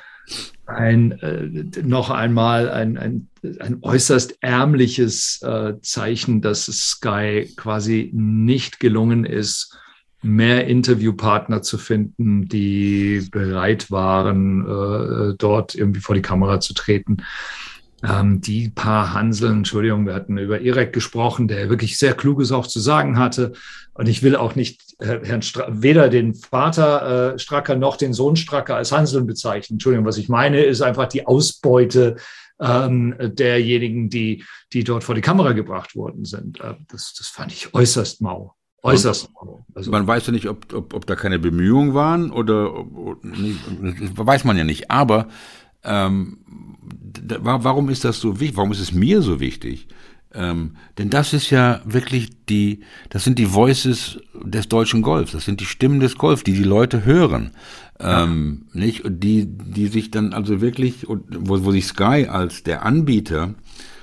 ein, 0.66 1.12
äh, 1.20 1.82
noch 1.84 2.10
einmal 2.10 2.70
ein, 2.70 2.98
ein, 2.98 3.28
ein 3.60 3.80
äußerst 3.82 4.38
ärmliches 4.42 5.42
äh, 5.42 5.74
Zeichen, 5.82 6.42
dass 6.42 6.66
Sky 6.66 7.52
quasi 7.56 8.10
nicht 8.14 8.80
gelungen 8.80 9.26
ist, 9.26 9.78
mehr 10.22 10.68
Interviewpartner 10.68 11.62
zu 11.62 11.78
finden, 11.78 12.48
die 12.48 13.28
bereit 13.30 13.92
waren, 13.92 14.62
äh, 14.62 15.36
dort 15.38 15.76
irgendwie 15.76 16.00
vor 16.00 16.16
die 16.16 16.22
Kamera 16.22 16.60
zu 16.62 16.74
treten. 16.74 17.18
Ähm, 18.04 18.42
die 18.42 18.70
paar 18.70 19.14
Hanseln, 19.14 19.60
Entschuldigung, 19.60 20.06
wir 20.06 20.14
hatten 20.14 20.38
über 20.38 20.60
Irek 20.60 20.92
gesprochen, 20.94 21.48
der 21.48 21.70
wirklich 21.70 21.98
sehr 21.98 22.14
Kluges 22.14 22.52
auch 22.52 22.68
zu 22.68 22.80
sagen 22.80 23.18
hatte. 23.18 23.54
Und 23.94 24.10
ich 24.10 24.24
will 24.24 24.36
auch 24.36 24.56
nicht 24.56 24.96
äh, 25.00 25.20
Herrn 25.24 25.42
Stra 25.42 25.68
weder 25.70 26.10
den 26.10 26.36
Vater 26.36 27.34
äh, 27.34 27.40
Stracker 27.40 27.76
noch 27.76 27.96
den 27.96 28.14
Sohn 28.14 28.36
Stracker 28.36 28.76
als 28.76 28.92
Hanseln 28.92 29.26
bezeichnen. 29.26 29.76
Entschuldigung, 29.76 30.06
was 30.06 30.18
ich 30.18 30.30
meine, 30.30 30.64
ist 30.64 30.82
einfach 30.82 31.08
die 31.08 31.26
Ausbeute 31.26 32.18
ähm, 32.60 33.16
derjenigen, 33.20 34.10
die, 34.10 34.44
die 34.74 34.84
dort 34.84 35.04
vor 35.04 35.16
die 35.16 35.22
Kamera 35.22 35.54
gebracht 35.54 35.96
worden 35.96 36.26
sind. 36.26 36.60
Äh, 36.60 36.76
das, 36.90 37.14
das 37.18 37.28
fand 37.28 37.54
ich 37.54 37.74
äußerst 37.74 38.22
mau. 38.22 38.56
Äußerst. 38.82 39.30
Also, 39.76 39.92
man 39.92 40.06
weiß 40.06 40.28
ja 40.28 40.34
nicht, 40.34 40.50
ob, 40.50 40.74
ob, 40.74 40.94
ob 40.94 41.08
da 41.08 41.16
keine 41.16 41.40
Bemühungen 41.40 41.94
waren 41.94 42.32
oder, 42.32 42.86
oder 42.92 43.18
nee, 43.24 43.56
weiß 44.14 44.44
man 44.44 44.58
ja 44.58 44.66
nicht. 44.66 44.92
Aber 44.92 45.30
ähm, 45.86 46.43
warum 47.26 47.90
ist 47.90 48.04
das 48.04 48.20
so 48.20 48.40
wichtig? 48.40 48.58
Warum 48.58 48.72
ist 48.72 48.80
es 48.80 48.94
mir 48.94 49.22
so 49.22 49.40
wichtig? 49.40 49.88
Ähm, 50.36 50.78
denn 50.98 51.10
das 51.10 51.34
ist 51.34 51.52
ja 51.52 51.82
wirklich 51.86 52.30
die, 52.50 52.82
das 53.10 53.24
sind 53.24 53.38
die 53.38 53.54
Voices 53.54 54.20
des 54.44 54.68
deutschen 54.68 55.04
Golfs, 55.04 55.34
das 55.34 55.46
sind 55.46 55.60
die 55.60 55.66
Stimmen 55.66 56.00
des 56.00 56.18
Golf, 56.18 56.44
die 56.44 56.54
die 56.54 56.64
Leute 56.64 57.06
hören, 57.06 57.52
ähm, 58.00 58.66
ja. 58.74 58.80
nicht? 58.80 59.04
Die, 59.06 59.46
die 59.48 59.88
sich 59.88 60.10
dann 60.10 60.34
also 60.34 60.60
wirklich, 60.60 61.06
wo, 61.08 61.64
wo 61.64 61.72
sich 61.72 61.86
Sky 61.86 62.28
als 62.28 62.64
der 62.64 62.84
Anbieter 62.84 63.54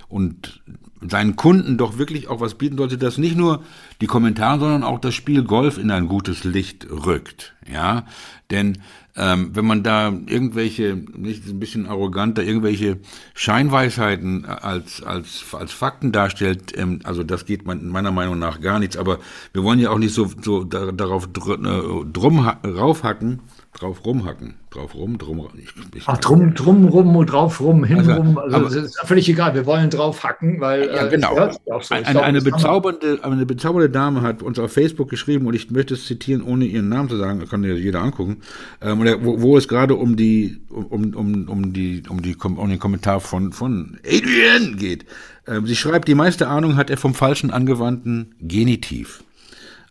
und 0.08 0.62
seinen 1.00 1.36
Kunden 1.36 1.78
doch 1.78 1.98
wirklich 1.98 2.28
auch 2.28 2.40
was 2.40 2.56
bieten 2.56 2.76
sollte, 2.76 2.98
dass 2.98 3.18
nicht 3.18 3.36
nur 3.36 3.62
die 4.00 4.06
Kommentare, 4.06 4.60
sondern 4.60 4.84
auch 4.84 4.98
das 4.98 5.14
Spiel 5.14 5.44
Golf 5.44 5.78
in 5.78 5.90
ein 5.90 6.06
gutes 6.06 6.44
Licht 6.44 6.86
rückt. 6.90 7.54
Ja, 7.70 8.04
denn 8.50 8.78
ähm, 9.16 9.50
wenn 9.54 9.64
man 9.64 9.82
da 9.82 10.08
irgendwelche, 10.08 10.96
nicht 11.16 11.46
ein 11.46 11.58
bisschen 11.58 11.86
arroganter, 11.86 12.42
irgendwelche 12.42 12.98
Scheinweisheiten 13.34 14.44
als, 14.44 15.02
als, 15.02 15.44
als 15.52 15.72
Fakten 15.72 16.12
darstellt, 16.12 16.76
ähm, 16.76 17.00
also 17.04 17.22
das 17.22 17.44
geht 17.44 17.66
man, 17.66 17.88
meiner 17.88 18.12
Meinung 18.12 18.38
nach 18.38 18.60
gar 18.60 18.78
nichts, 18.78 18.96
aber 18.96 19.18
wir 19.52 19.62
wollen 19.62 19.78
ja 19.78 19.90
auch 19.90 19.98
nicht 19.98 20.14
so, 20.14 20.30
so 20.42 20.64
da, 20.64 20.92
darauf 20.92 21.26
dr, 21.26 21.58
äh, 21.58 22.04
drum 22.12 22.40
raufhacken, 22.64 23.40
drauf 23.72 24.04
rumhacken. 24.04 24.54
Drauf 24.70 24.94
rum, 24.94 25.18
drum 25.18 25.48
ich, 25.56 25.68
ich 25.94 26.04
Ach, 26.06 26.18
drum, 26.18 26.54
drum 26.54 26.86
rum 26.86 27.16
und 27.16 27.26
drauf 27.26 27.60
rum, 27.60 27.84
hin 27.84 27.98
also, 27.98 28.12
rum. 28.12 28.38
Also 28.38 28.56
aber, 28.56 28.64
das 28.64 28.74
ist 28.74 29.00
völlig 29.04 29.28
egal. 29.28 29.54
Wir 29.54 29.64
wollen 29.66 29.90
drauf 29.90 30.22
hacken, 30.22 30.60
weil 30.60 30.86
ja, 30.86 31.06
äh, 31.06 31.10
genau. 31.10 31.36
Äh, 31.36 31.52
so. 31.80 31.94
eine, 31.94 32.04
glaub, 32.04 32.24
eine, 32.24 32.40
bezaubernde, 32.40 33.18
eine 33.22 33.46
bezaubernde 33.46 33.90
Dame 33.90 34.22
hat 34.22 34.42
uns 34.42 34.58
auf 34.58 34.72
Facebook 34.72 35.08
geschrieben 35.08 35.46
und 35.46 35.54
ich 35.54 35.70
möchte 35.70 35.94
es 35.94 36.06
zitieren, 36.06 36.42
ohne 36.42 36.64
ihren 36.64 36.88
Namen 36.88 37.08
zu 37.08 37.16
sagen, 37.16 37.46
kann 37.48 37.64
ja 37.64 37.74
jeder 37.74 38.00
angucken. 38.00 38.38
Ähm, 38.80 39.00
wo, 39.22 39.40
wo 39.40 39.56
es 39.56 39.68
gerade 39.68 39.94
um 39.94 40.16
die 40.16 40.60
um, 40.68 41.14
um, 41.14 41.48
um 41.48 41.72
die 41.72 42.02
um 42.08 42.22
die 42.22 42.36
um 42.36 42.68
den 42.68 42.78
Kommentar 42.78 43.20
von 43.20 43.52
von 43.52 43.98
Adrian 44.04 44.76
geht. 44.76 45.04
Ähm, 45.46 45.66
sie 45.66 45.76
schreibt, 45.76 46.08
die 46.08 46.14
meiste 46.14 46.48
Ahnung 46.48 46.76
hat 46.76 46.90
er 46.90 46.96
vom 46.96 47.14
falschen 47.14 47.50
angewandten 47.50 48.34
Genitiv. 48.40 49.22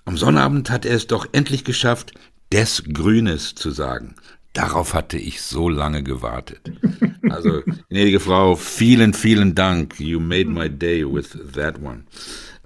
Am 0.09 0.17
Sonnabend 0.17 0.71
hat 0.71 0.85
er 0.85 0.95
es 0.95 1.05
doch 1.05 1.27
endlich 1.33 1.63
geschafft, 1.63 2.13
des 2.51 2.83
Grünes 2.91 3.55
zu 3.55 3.71
sagen. 3.71 4.15
Darauf 4.53 4.93
hatte 4.93 5.17
ich 5.17 5.41
so 5.41 5.69
lange 5.69 6.03
gewartet. 6.03 6.59
Also, 7.29 7.61
gnädige 7.89 8.19
Frau, 8.19 8.55
vielen, 8.55 9.13
vielen 9.13 9.53
Dank. 9.53 9.99
You 9.99 10.19
made 10.19 10.49
my 10.49 10.69
day 10.69 11.05
with 11.05 11.37
that 11.53 11.79
one. 11.81 12.03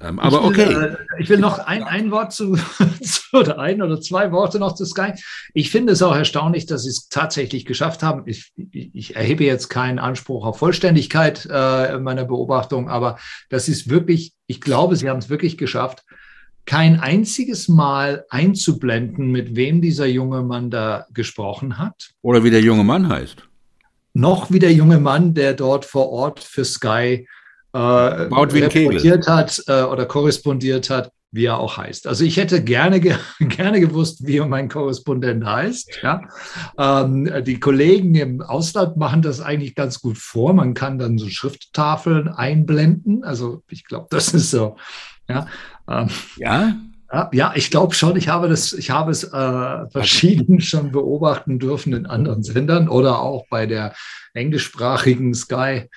Ähm, 0.03 0.19
aber 0.19 0.37
ich 0.37 0.57
will, 0.57 0.67
okay. 0.67 0.85
Äh, 0.85 0.97
ich 1.19 1.29
will 1.29 1.39
noch 1.39 1.59
ein, 1.59 1.83
ein 1.83 2.11
Wort 2.11 2.33
zu, 2.33 2.55
zu, 3.01 3.21
oder 3.37 3.59
ein 3.59 3.81
oder 3.81 4.01
zwei 4.01 4.31
Worte 4.31 4.59
noch 4.59 4.75
zu 4.75 4.85
Sky. 4.85 5.13
Ich 5.53 5.71
finde 5.71 5.93
es 5.93 6.01
auch 6.01 6.15
erstaunlich, 6.15 6.65
dass 6.65 6.83
sie 6.83 6.89
es 6.89 7.09
tatsächlich 7.09 7.65
geschafft 7.65 8.03
haben. 8.03 8.23
Ich, 8.25 8.53
ich, 8.71 9.15
erhebe 9.15 9.43
jetzt 9.43 9.69
keinen 9.69 9.99
Anspruch 9.99 10.45
auf 10.45 10.57
Vollständigkeit 10.59 11.47
äh, 11.49 11.99
meiner 11.99 12.25
Beobachtung, 12.25 12.89
aber 12.89 13.17
das 13.49 13.69
ist 13.69 13.89
wirklich, 13.89 14.33
ich 14.47 14.61
glaube, 14.61 14.95
sie 14.95 15.09
haben 15.09 15.19
es 15.19 15.29
wirklich 15.29 15.57
geschafft, 15.57 16.03
kein 16.65 16.99
einziges 16.99 17.67
Mal 17.67 18.25
einzublenden, 18.29 19.31
mit 19.31 19.55
wem 19.55 19.81
dieser 19.81 20.05
junge 20.05 20.41
Mann 20.41 20.69
da 20.69 21.07
gesprochen 21.13 21.77
hat. 21.77 22.11
Oder 22.21 22.43
wie 22.43 22.51
der 22.51 22.61
junge 22.61 22.83
Mann 22.83 23.09
heißt. 23.09 23.47
Noch 24.13 24.51
wie 24.51 24.59
der 24.59 24.73
junge 24.73 24.99
Mann, 24.99 25.33
der 25.33 25.53
dort 25.53 25.85
vor 25.85 26.09
Ort 26.09 26.39
für 26.39 26.63
Sky 26.63 27.27
äh, 27.73 27.77
reportiert 27.77 29.27
hat 29.27 29.63
äh, 29.67 29.81
oder 29.83 30.05
korrespondiert 30.05 30.89
hat, 30.89 31.11
wie 31.31 31.45
er 31.45 31.57
auch 31.57 31.77
heißt. 31.77 32.05
Also 32.05 32.23
ich 32.23 32.37
hätte 32.37 32.63
gerne, 32.63 33.01
gerne 33.39 33.79
gewusst, 33.79 34.25
wie 34.27 34.39
mein 34.41 34.69
Korrespondent 34.69 35.43
heißt. 35.43 35.99
Ja? 36.03 36.21
Ähm, 36.77 37.43
die 37.43 37.59
Kollegen 37.59 38.13
im 38.13 38.41
Ausland 38.41 38.97
machen 38.97 39.23
das 39.23 39.41
eigentlich 39.41 39.73
ganz 39.73 39.99
gut 39.99 40.19
vor. 40.19 40.53
Man 40.53 40.75
kann 40.75 40.99
dann 40.99 41.17
so 41.17 41.27
Schrifttafeln 41.27 42.27
einblenden. 42.27 43.23
Also 43.23 43.63
ich 43.67 43.83
glaube, 43.85 44.07
das 44.11 44.33
ist 44.33 44.51
so 44.51 44.77
ja. 45.29 45.47
Ähm, 45.87 46.09
ja? 46.37 46.75
Ja, 47.31 47.53
ich 47.55 47.69
glaube 47.69 47.93
schon. 47.93 48.15
Ich 48.15 48.27
habe 48.27 48.49
das, 48.49 48.73
ich 48.73 48.89
habe 48.89 49.11
es 49.11 49.23
äh, 49.23 49.89
verschieden 49.91 50.61
schon 50.61 50.91
beobachten 50.91 51.59
dürfen 51.59 51.93
in 51.93 52.07
anderen 52.07 52.41
Sendern 52.41 52.89
oder 52.89 53.19
auch 53.19 53.45
bei 53.51 53.67
der 53.67 53.93
englischsprachigen 54.33 55.35
Sky. 55.35 55.89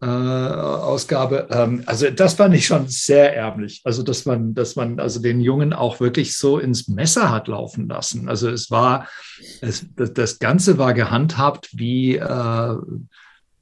Äh, 0.00 0.06
Ausgabe. 0.06 1.48
Ähm, 1.50 1.82
also 1.86 2.10
das 2.10 2.34
fand 2.34 2.54
ich 2.54 2.66
schon 2.66 2.88
sehr 2.88 3.34
erblich. 3.34 3.80
Also 3.84 4.02
dass 4.02 4.26
man, 4.26 4.52
dass 4.52 4.76
man 4.76 5.00
also 5.00 5.18
den 5.20 5.40
Jungen 5.40 5.72
auch 5.72 5.98
wirklich 5.98 6.36
so 6.36 6.58
ins 6.58 6.88
Messer 6.88 7.30
hat 7.30 7.48
laufen 7.48 7.88
lassen. 7.88 8.28
Also 8.28 8.50
es 8.50 8.70
war, 8.70 9.08
es, 9.62 9.86
das 9.96 10.38
Ganze 10.40 10.76
war 10.76 10.92
gehandhabt 10.92 11.70
wie 11.72 12.16
äh, 12.16 12.76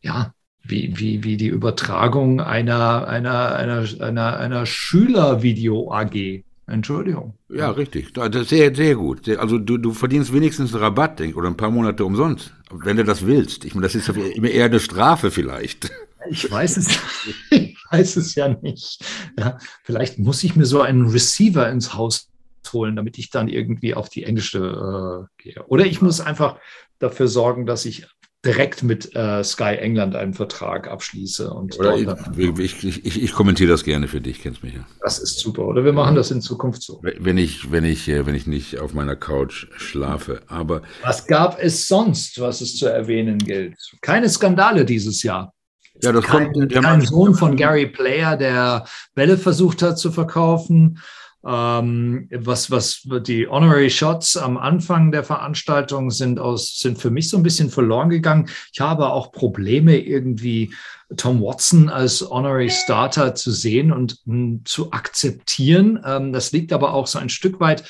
ja 0.03 0.33
wie, 0.65 0.93
wie, 0.97 1.25
wie 1.25 1.37
die 1.37 1.49
Übertragung 1.49 2.41
einer, 2.41 3.07
einer, 3.09 3.55
einer, 3.57 3.87
einer, 4.01 4.37
einer 4.39 4.67
Schülervideo-AG. 4.67 6.45
Entschuldigung. 6.67 7.35
Ja, 7.49 7.71
richtig. 7.71 8.15
Das 8.15 8.35
ist 8.35 8.49
sehr, 8.49 8.75
sehr 8.75 8.95
gut. 8.95 9.29
Also 9.29 9.59
du, 9.59 9.79
du 9.79 9.93
verdienst 9.93 10.33
wenigstens 10.33 10.73
einen 10.73 10.83
Rabatt 10.83 11.21
oder 11.35 11.49
ein 11.49 11.57
paar 11.57 11.71
Monate 11.71 12.05
umsonst, 12.05 12.53
wenn 12.71 12.97
du 12.97 13.05
das 13.05 13.27
willst. 13.27 13.65
Ich 13.65 13.75
meine, 13.75 13.87
das 13.87 13.95
ist 13.95 14.09
immer 14.09 14.49
eher 14.49 14.67
eine 14.67 14.81
Strafe 14.81 15.31
vielleicht. 15.31 15.91
Ich 16.31 16.51
weiß 16.51 16.77
es, 16.77 16.99
ich 17.51 17.77
weiß 17.91 18.17
es 18.17 18.35
ja 18.37 18.49
nicht. 18.49 19.05
Ja, 19.39 19.59
vielleicht 19.83 20.19
muss 20.19 20.45
ich 20.45 20.55
mir 20.55 20.65
so 20.65 20.81
einen 20.81 21.09
Receiver 21.09 21.69
ins 21.69 21.95
Haus 21.95 22.29
holen, 22.73 22.97
damit 22.97 23.19
ich 23.19 23.29
dann 23.29 23.49
irgendwie 23.49 23.95
auf 23.95 24.09
die 24.09 24.23
englische 24.25 25.29
äh, 25.39 25.43
gehe. 25.43 25.63
Oder 25.67 25.85
ich 25.85 26.01
muss 26.01 26.21
einfach 26.21 26.57
dafür 27.01 27.29
sorgen, 27.29 27.67
dass 27.67 27.85
ich 27.85 28.07
direkt 28.45 28.83
mit 28.83 29.15
äh, 29.15 29.45
Sky 29.45 29.77
England 29.77 30.17
einen 30.17 30.35
Vertrag 30.35 30.89
abschließe. 30.89 31.49
Und 31.53 31.79
oder 31.79 31.97
ich, 31.97 32.59
ich, 32.59 33.05
ich, 33.05 33.23
ich, 33.23 33.33
kommentiere 33.33 33.71
das 33.71 33.85
gerne 33.85 34.09
für 34.09 34.21
dich, 34.21 34.43
kennst 34.43 34.65
mich 34.65 34.75
ja. 34.75 34.85
Das 35.01 35.19
ist 35.19 35.39
super. 35.39 35.67
Oder 35.67 35.85
wir 35.85 35.93
machen 35.93 36.17
das 36.17 36.31
in 36.33 36.41
Zukunft 36.41 36.83
so. 36.83 37.01
Wenn 37.03 37.39
ich, 37.39 37.71
wenn 37.71 37.85
ich, 37.85 38.09
äh, 38.09 38.27
wenn 38.27 38.35
ich 38.35 38.47
nicht 38.47 38.81
auf 38.81 38.95
meiner 38.95 39.15
Couch 39.15 39.69
schlafe. 39.77 40.43
Aber 40.49 40.83
was 41.03 41.27
gab 41.27 41.63
es 41.63 41.87
sonst, 41.87 42.41
was 42.41 42.61
es 42.61 42.77
zu 42.77 42.87
erwähnen 42.87 43.39
gilt? 43.39 43.77
Keine 44.01 44.29
Skandale 44.29 44.85
dieses 44.85 45.23
Jahr. 45.23 45.55
Ja, 46.03 46.11
das 46.11 46.25
kein, 46.25 46.53
kommt. 46.53 46.73
Kein 46.73 47.01
Sohn 47.03 47.35
von 47.35 47.57
Gary 47.57 47.87
Player, 47.87 48.37
der 48.37 48.87
Bälle 49.15 49.39
versucht 49.39 49.83
hat 49.83 49.99
zu 49.99 50.11
verkaufen. 50.11 50.99
Ähm, 51.45 52.29
was, 52.31 52.71
was 52.71 53.03
die 53.27 53.49
Honorary 53.49 53.91
Shots 53.91 54.37
am 54.37 54.57
Anfang 54.57 55.11
der 55.11 55.25
Veranstaltung 55.25 56.11
sind 56.11 56.39
aus, 56.39 56.79
sind 56.79 56.99
für 56.99 57.11
mich 57.11 57.29
so 57.29 57.37
ein 57.37 57.43
bisschen 57.43 57.69
verloren 57.69 58.11
gegangen. 58.11 58.49
Ich 58.73 58.81
habe 58.81 59.11
auch 59.11 59.33
Probleme 59.33 59.99
irgendwie 59.99 60.73
Tom 61.17 61.43
Watson 61.43 61.89
als 61.89 62.23
Honorary 62.31 62.71
Starter 62.71 63.35
zu 63.35 63.51
sehen 63.51 63.93
und 63.93 64.19
mh, 64.25 64.35
hm, 64.35 64.61
zu 64.65 64.93
akzeptieren. 64.93 66.01
Ähm, 66.05 66.33
das 66.33 66.53
liegt 66.53 66.73
aber 66.73 66.95
auch 66.95 67.07
so 67.07 67.19
ein 67.19 67.29
Stück 67.29 67.59
weit 67.61 67.85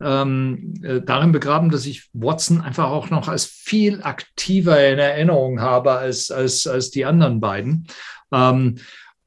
ähm, 0.00 0.74
äh, 0.82 1.00
darin 1.00 1.32
begraben, 1.32 1.70
dass 1.70 1.86
ich 1.86 2.08
Watson 2.12 2.60
einfach 2.60 2.90
auch 2.90 3.10
noch 3.10 3.28
als 3.28 3.46
viel 3.46 4.02
aktiver 4.02 4.86
in 4.86 4.98
Erinnerung 4.98 5.60
habe 5.60 5.92
als, 5.92 6.30
als, 6.30 6.66
als 6.66 6.90
die 6.90 7.04
anderen 7.04 7.40
beiden. 7.40 7.86
Ähm, 8.32 8.76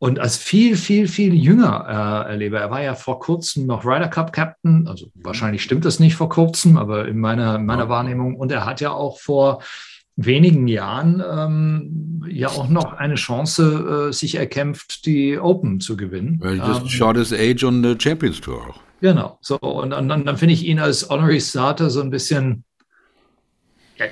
und 0.01 0.19
als 0.19 0.35
viel, 0.35 0.77
viel, 0.77 1.07
viel 1.07 1.35
jünger 1.35 1.85
äh, 2.25 2.31
erlebe. 2.31 2.57
Er 2.57 2.71
war 2.71 2.81
ja 2.81 2.95
vor 2.95 3.19
kurzem 3.19 3.67
noch 3.67 3.85
Ryder 3.85 4.07
Cup 4.07 4.33
Captain, 4.33 4.87
also 4.87 5.05
mhm. 5.05 5.23
wahrscheinlich 5.23 5.61
stimmt 5.61 5.85
das 5.85 5.99
nicht 5.99 6.15
vor 6.15 6.27
kurzem, 6.27 6.75
aber 6.77 7.07
in 7.07 7.19
meiner, 7.19 7.57
in 7.57 7.67
meiner 7.67 7.87
Wahrnehmung. 7.87 8.35
Und 8.35 8.51
er 8.51 8.65
hat 8.65 8.81
ja 8.81 8.89
auch 8.89 9.19
vor 9.19 9.61
wenigen 10.15 10.67
Jahren 10.67 11.21
ähm, 11.31 12.25
ja 12.27 12.47
auch 12.47 12.67
noch 12.67 12.93
eine 12.93 13.13
Chance 13.13 14.07
äh, 14.09 14.11
sich 14.11 14.33
erkämpft, 14.33 15.05
die 15.05 15.37
Open 15.37 15.79
zu 15.79 15.95
gewinnen. 15.95 16.39
Well, 16.41 16.57
just 16.57 16.81
ähm, 16.81 16.89
short 16.89 17.17
his 17.17 17.31
age 17.31 17.63
on 17.63 17.83
the 17.83 17.95
Champions 17.95 18.41
Tour 18.41 18.69
auch. 18.69 18.79
Genau. 19.01 19.37
So, 19.41 19.59
und, 19.59 19.93
und 19.93 20.09
dann, 20.09 20.25
dann 20.25 20.37
finde 20.37 20.55
ich 20.55 20.65
ihn 20.65 20.79
als 20.79 21.11
Honorary 21.11 21.39
Starter 21.39 21.91
so 21.91 22.01
ein 22.01 22.09
bisschen, 22.09 22.63
ja, 23.97 24.07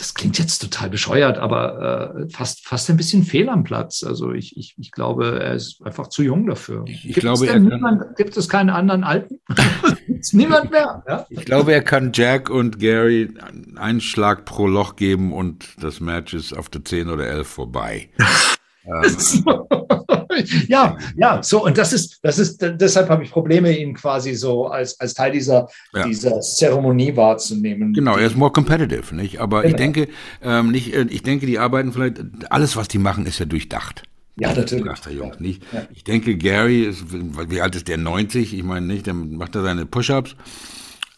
das 0.00 0.14
klingt 0.14 0.38
jetzt 0.38 0.60
total 0.60 0.88
bescheuert, 0.88 1.36
aber 1.36 2.14
äh, 2.16 2.30
fast, 2.30 2.66
fast 2.66 2.88
ein 2.88 2.96
bisschen 2.96 3.22
fehl 3.22 3.50
am 3.50 3.64
Platz. 3.64 4.02
Also 4.02 4.32
ich, 4.32 4.56
ich, 4.56 4.74
ich 4.78 4.92
glaube, 4.92 5.40
er 5.42 5.52
ist 5.52 5.82
einfach 5.84 6.08
zu 6.08 6.22
jung 6.22 6.46
dafür. 6.46 6.84
Ich, 6.88 7.10
ich 7.10 7.16
glaube, 7.16 7.46
es 7.46 7.60
niemand, 7.60 8.16
gibt 8.16 8.34
es 8.38 8.48
keinen 8.48 8.70
anderen 8.70 9.04
Alten? 9.04 9.40
niemand 10.32 10.70
mehr. 10.70 11.02
Ja? 11.06 11.26
Ich 11.28 11.44
glaube, 11.44 11.74
er 11.74 11.82
kann 11.82 12.12
Jack 12.14 12.48
und 12.48 12.78
Gary 12.78 13.28
einen 13.76 14.00
Schlag 14.00 14.46
pro 14.46 14.66
Loch 14.66 14.96
geben 14.96 15.34
und 15.34 15.66
das 15.78 16.00
Match 16.00 16.32
ist 16.32 16.56
auf 16.56 16.70
der 16.70 16.82
10 16.82 17.10
oder 17.10 17.26
11 17.26 17.46
vorbei. 17.46 18.08
ja, 20.68 20.96
ja, 21.16 21.42
so 21.42 21.64
und 21.64 21.76
das 21.76 21.92
ist, 21.92 22.18
das 22.22 22.38
ist, 22.38 22.62
deshalb 22.62 23.08
habe 23.10 23.22
ich 23.24 23.30
Probleme, 23.30 23.76
ihn 23.76 23.94
quasi 23.94 24.34
so 24.34 24.68
als, 24.68 24.98
als 25.00 25.14
Teil 25.14 25.32
dieser, 25.32 25.68
ja. 25.92 26.06
dieser 26.06 26.40
Zeremonie 26.40 27.14
wahrzunehmen. 27.16 27.92
Genau, 27.92 28.16
er 28.16 28.26
ist 28.26 28.36
more 28.36 28.50
competitive, 28.52 29.14
nicht? 29.14 29.40
Aber 29.40 29.62
genau. 29.62 29.72
ich 29.72 29.76
denke, 29.76 30.08
ähm, 30.42 30.70
nicht, 30.70 30.94
äh, 30.94 31.06
ich 31.10 31.22
denke, 31.22 31.46
die 31.46 31.58
arbeiten 31.58 31.92
vielleicht, 31.92 32.20
alles, 32.48 32.76
was 32.76 32.88
die 32.88 32.98
machen, 32.98 33.26
ist 33.26 33.38
ja 33.38 33.44
durchdacht. 33.44 34.02
Ja, 34.36 34.54
natürlich. 34.54 35.00
Der 35.00 35.12
Jungs, 35.12 35.40
nicht? 35.40 35.62
Ja. 35.72 35.86
Ich 35.92 36.04
denke, 36.04 36.36
Gary 36.36 36.84
ist, 36.84 37.04
wie 37.12 37.60
alt 37.60 37.76
ist 37.76 37.88
der? 37.88 37.98
90? 37.98 38.54
Ich 38.54 38.62
meine 38.62 38.86
nicht, 38.86 39.06
dann 39.06 39.36
macht 39.36 39.54
er 39.54 39.62
seine 39.62 39.84
Push-Ups. 39.84 40.34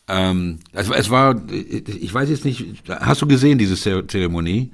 Ähm, 0.09 0.59
es, 0.72 0.90
es 0.90 1.11
war, 1.11 1.40
ich 1.48 2.12
weiß 2.12 2.29
jetzt 2.29 2.44
nicht, 2.44 2.83
hast 2.88 3.22
du 3.22 3.27
gesehen, 3.27 3.59
diese 3.59 3.77
Zeremonie? 4.07 4.72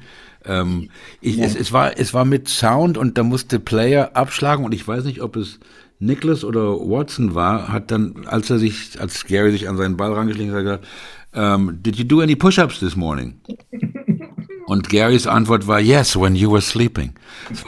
Ähm, 0.48 0.90
ich, 1.20 1.36
ja. 1.36 1.44
es, 1.44 1.54
es, 1.54 1.72
war, 1.72 1.98
es 1.98 2.14
war 2.14 2.24
mit 2.24 2.48
Sound 2.48 2.98
und 2.98 3.18
da 3.18 3.22
musste 3.22 3.60
Player 3.60 4.10
abschlagen 4.14 4.64
und 4.64 4.72
ich 4.72 4.86
weiß 4.86 5.04
nicht, 5.04 5.20
ob 5.20 5.36
es 5.36 5.60
Nicholas 6.00 6.44
oder 6.44 6.78
Watson 6.78 7.34
war, 7.34 7.72
hat 7.72 7.90
dann, 7.90 8.26
als 8.26 8.50
er 8.50 8.58
sich, 8.58 9.00
als 9.00 9.26
Gary 9.26 9.52
sich 9.52 9.68
an 9.68 9.76
seinen 9.76 9.96
Ball 9.96 10.12
rangeschlichen 10.12 10.54
hat, 10.54 10.62
gesagt, 10.62 10.86
um, 11.34 11.40
ähm, 11.42 11.78
did 11.82 11.96
you 11.96 12.04
do 12.04 12.20
any 12.20 12.34
push-ups 12.34 12.80
this 12.80 12.96
morning? 12.96 13.34
Und 14.66 14.90
Garys 14.90 15.26
Antwort 15.26 15.66
war, 15.66 15.80
yes, 15.80 16.14
when 16.14 16.34
you 16.34 16.52
were 16.52 16.60
sleeping. 16.60 17.14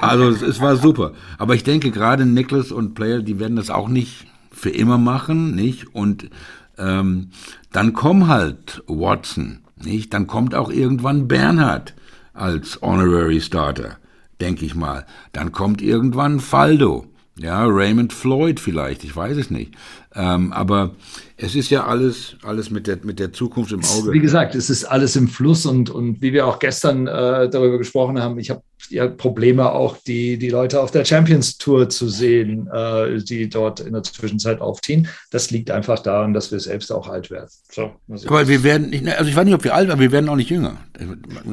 Also 0.00 0.28
es, 0.28 0.42
es 0.42 0.60
war 0.60 0.76
super. 0.76 1.12
Aber 1.38 1.54
ich 1.54 1.64
denke, 1.64 1.90
gerade 1.90 2.26
Nicholas 2.26 2.72
und 2.72 2.94
Player, 2.94 3.22
die 3.22 3.38
werden 3.38 3.56
das 3.56 3.70
auch 3.70 3.88
nicht 3.88 4.26
für 4.50 4.68
immer 4.68 4.98
machen, 4.98 5.54
nicht? 5.54 5.94
Und 5.94 6.28
ähm, 6.76 7.30
dann 7.72 7.94
kommt 7.94 8.26
halt 8.26 8.82
Watson, 8.86 9.60
nicht? 9.82 10.12
Dann 10.12 10.26
kommt 10.26 10.54
auch 10.54 10.70
irgendwann 10.70 11.26
Bernhard 11.26 11.94
als 12.40 12.80
Honorary 12.82 13.40
Starter, 13.40 13.98
denke 14.40 14.64
ich 14.64 14.74
mal. 14.74 15.06
Dann 15.32 15.52
kommt 15.52 15.82
irgendwann 15.82 16.40
Faldo, 16.40 17.06
ja, 17.38 17.64
Raymond 17.64 18.12
Floyd 18.12 18.60
vielleicht, 18.60 19.04
ich 19.04 19.14
weiß 19.14 19.36
es 19.36 19.50
nicht. 19.50 19.74
Ähm, 20.14 20.52
aber 20.52 20.94
es 21.42 21.54
ist 21.54 21.70
ja 21.70 21.86
alles, 21.86 22.36
alles 22.42 22.70
mit 22.70 22.86
der, 22.86 22.98
mit 23.02 23.18
der 23.18 23.32
Zukunft 23.32 23.72
im 23.72 23.82
Auge. 23.84 24.12
Wie 24.12 24.20
gesagt, 24.20 24.54
es 24.54 24.68
ist 24.68 24.84
alles 24.84 25.16
im 25.16 25.28
Fluss 25.28 25.64
und, 25.64 25.90
und 25.90 26.20
wie 26.20 26.32
wir 26.32 26.46
auch 26.46 26.58
gestern 26.58 27.06
äh, 27.06 27.48
darüber 27.48 27.78
gesprochen 27.78 28.20
haben, 28.20 28.38
ich 28.38 28.50
habe 28.50 28.62
ja 28.88 29.06
Probleme 29.08 29.70
auch, 29.72 29.96
die, 30.06 30.38
die 30.38 30.48
Leute 30.48 30.80
auf 30.80 30.90
der 30.90 31.04
Champions 31.04 31.58
Tour 31.58 31.88
zu 31.88 32.08
sehen, 32.08 32.68
äh, 32.72 33.18
die 33.18 33.48
dort 33.48 33.80
in 33.80 33.92
der 33.92 34.02
Zwischenzeit 34.02 34.60
aufziehen. 34.60 35.08
Das 35.30 35.50
liegt 35.50 35.70
einfach 35.70 36.00
daran, 36.00 36.32
dass 36.32 36.50
wir 36.50 36.60
selbst 36.60 36.90
auch 36.92 37.08
alt 37.08 37.30
werden. 37.30 37.48
So, 37.70 37.92
aber 38.26 38.48
wir 38.48 38.62
werden 38.62 38.90
nicht, 38.90 39.06
also 39.08 39.30
ich 39.30 39.36
weiß 39.36 39.44
nicht, 39.44 39.54
ob 39.54 39.64
wir 39.64 39.74
alt, 39.74 39.90
aber 39.90 40.00
wir 40.00 40.12
werden 40.12 40.28
auch 40.28 40.36
nicht 40.36 40.50
jünger. 40.50 40.78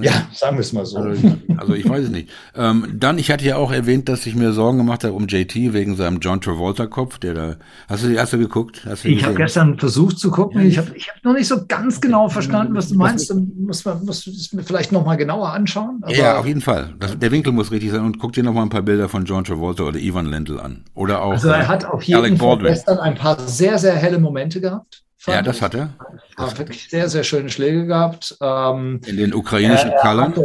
Ja, 0.02 0.28
sagen 0.34 0.58
wir 0.58 0.62
es 0.62 0.74
mal 0.74 0.86
so. 0.86 0.98
Also, 0.98 1.38
also 1.58 1.74
ich 1.74 1.88
weiß 1.88 2.06
es 2.06 2.10
nicht. 2.10 2.30
Ähm, 2.56 2.96
dann, 2.96 3.18
ich 3.18 3.32
hatte 3.32 3.46
ja 3.46 3.58
auch 3.58 3.72
erwähnt, 3.72 4.10
dass 4.10 4.26
ich 4.26 4.36
mir 4.36 4.52
Sorgen 4.52 4.78
gemacht 4.78 5.04
habe 5.04 5.14
um 5.14 5.28
JT 5.28 5.74
wegen 5.74 5.96
seinem 5.96 6.20
John 6.20 6.42
Travolta-Kopf, 6.42 7.20
der 7.20 7.34
da. 7.34 7.56
Hast 7.88 8.04
du, 8.04 8.18
hast 8.20 8.34
du 8.34 8.38
geguckt? 8.38 8.86
Hast 8.86 9.04
du 9.04 9.10
ich 9.10 9.24
habe 9.24 9.36
gestern 9.36 9.77
versucht 9.80 10.20
zu 10.20 10.32
gucken. 10.32 10.62
Ich 10.62 10.78
habe 10.78 10.96
ich 10.96 11.10
hab 11.10 11.24
noch 11.24 11.34
nicht 11.34 11.48
so 11.48 11.66
ganz 11.68 12.02
genau 12.02 12.30
verstanden, 12.30 12.76
was 12.76 12.90
du 12.90 12.96
meinst. 12.96 13.30
Dann 13.30 13.52
muss 13.60 13.86
man 13.86 14.06
muss 14.06 14.28
es 14.28 14.54
mir 14.54 14.64
vielleicht 14.64 14.92
noch 14.92 15.06
mal 15.06 15.16
genauer 15.16 15.50
anschauen. 15.54 16.02
ja, 16.08 16.38
auf 16.38 16.46
jeden 16.46 16.62
Fall. 16.62 16.96
Das, 17.00 17.18
der 17.18 17.32
Winkel 17.32 17.54
muss 17.54 17.72
richtig 17.72 17.92
sein. 17.92 18.04
Und 18.04 18.20
guck 18.20 18.34
dir 18.34 18.44
noch 18.44 18.54
mal 18.54 18.64
ein 18.64 18.70
paar 18.70 18.82
Bilder 18.82 19.10
von 19.10 19.26
John 19.26 19.44
Travolta 19.44 19.84
oder 19.84 20.00
Ivan 20.00 20.26
Lendl 20.26 20.60
an. 20.60 20.86
Oder 20.94 21.22
auch. 21.22 21.32
Also 21.32 21.50
er 21.50 21.68
hat 21.68 21.86
auf 21.86 22.04
jeden 22.04 22.38
Fall 22.38 22.58
gestern 22.60 23.00
ein 23.00 23.16
paar 23.16 23.40
sehr, 23.40 23.78
sehr 23.78 23.96
helle 23.96 24.20
Momente 24.20 24.62
gehabt. 24.62 25.04
Ja, 25.26 25.42
das 25.42 25.62
hat 25.62 25.76
er. 25.76 25.94
Das 26.38 26.52
hat 26.52 26.60
wirklich 26.60 26.88
sehr, 26.90 27.10
sehr 27.10 27.24
schöne 27.24 27.50
Schläge 27.50 27.86
gehabt. 27.86 28.38
Ähm, 28.40 29.02
In 29.06 29.18
den 29.18 29.34
ukrainischen 29.34 29.92
er, 29.92 30.00
Colors. 30.02 30.40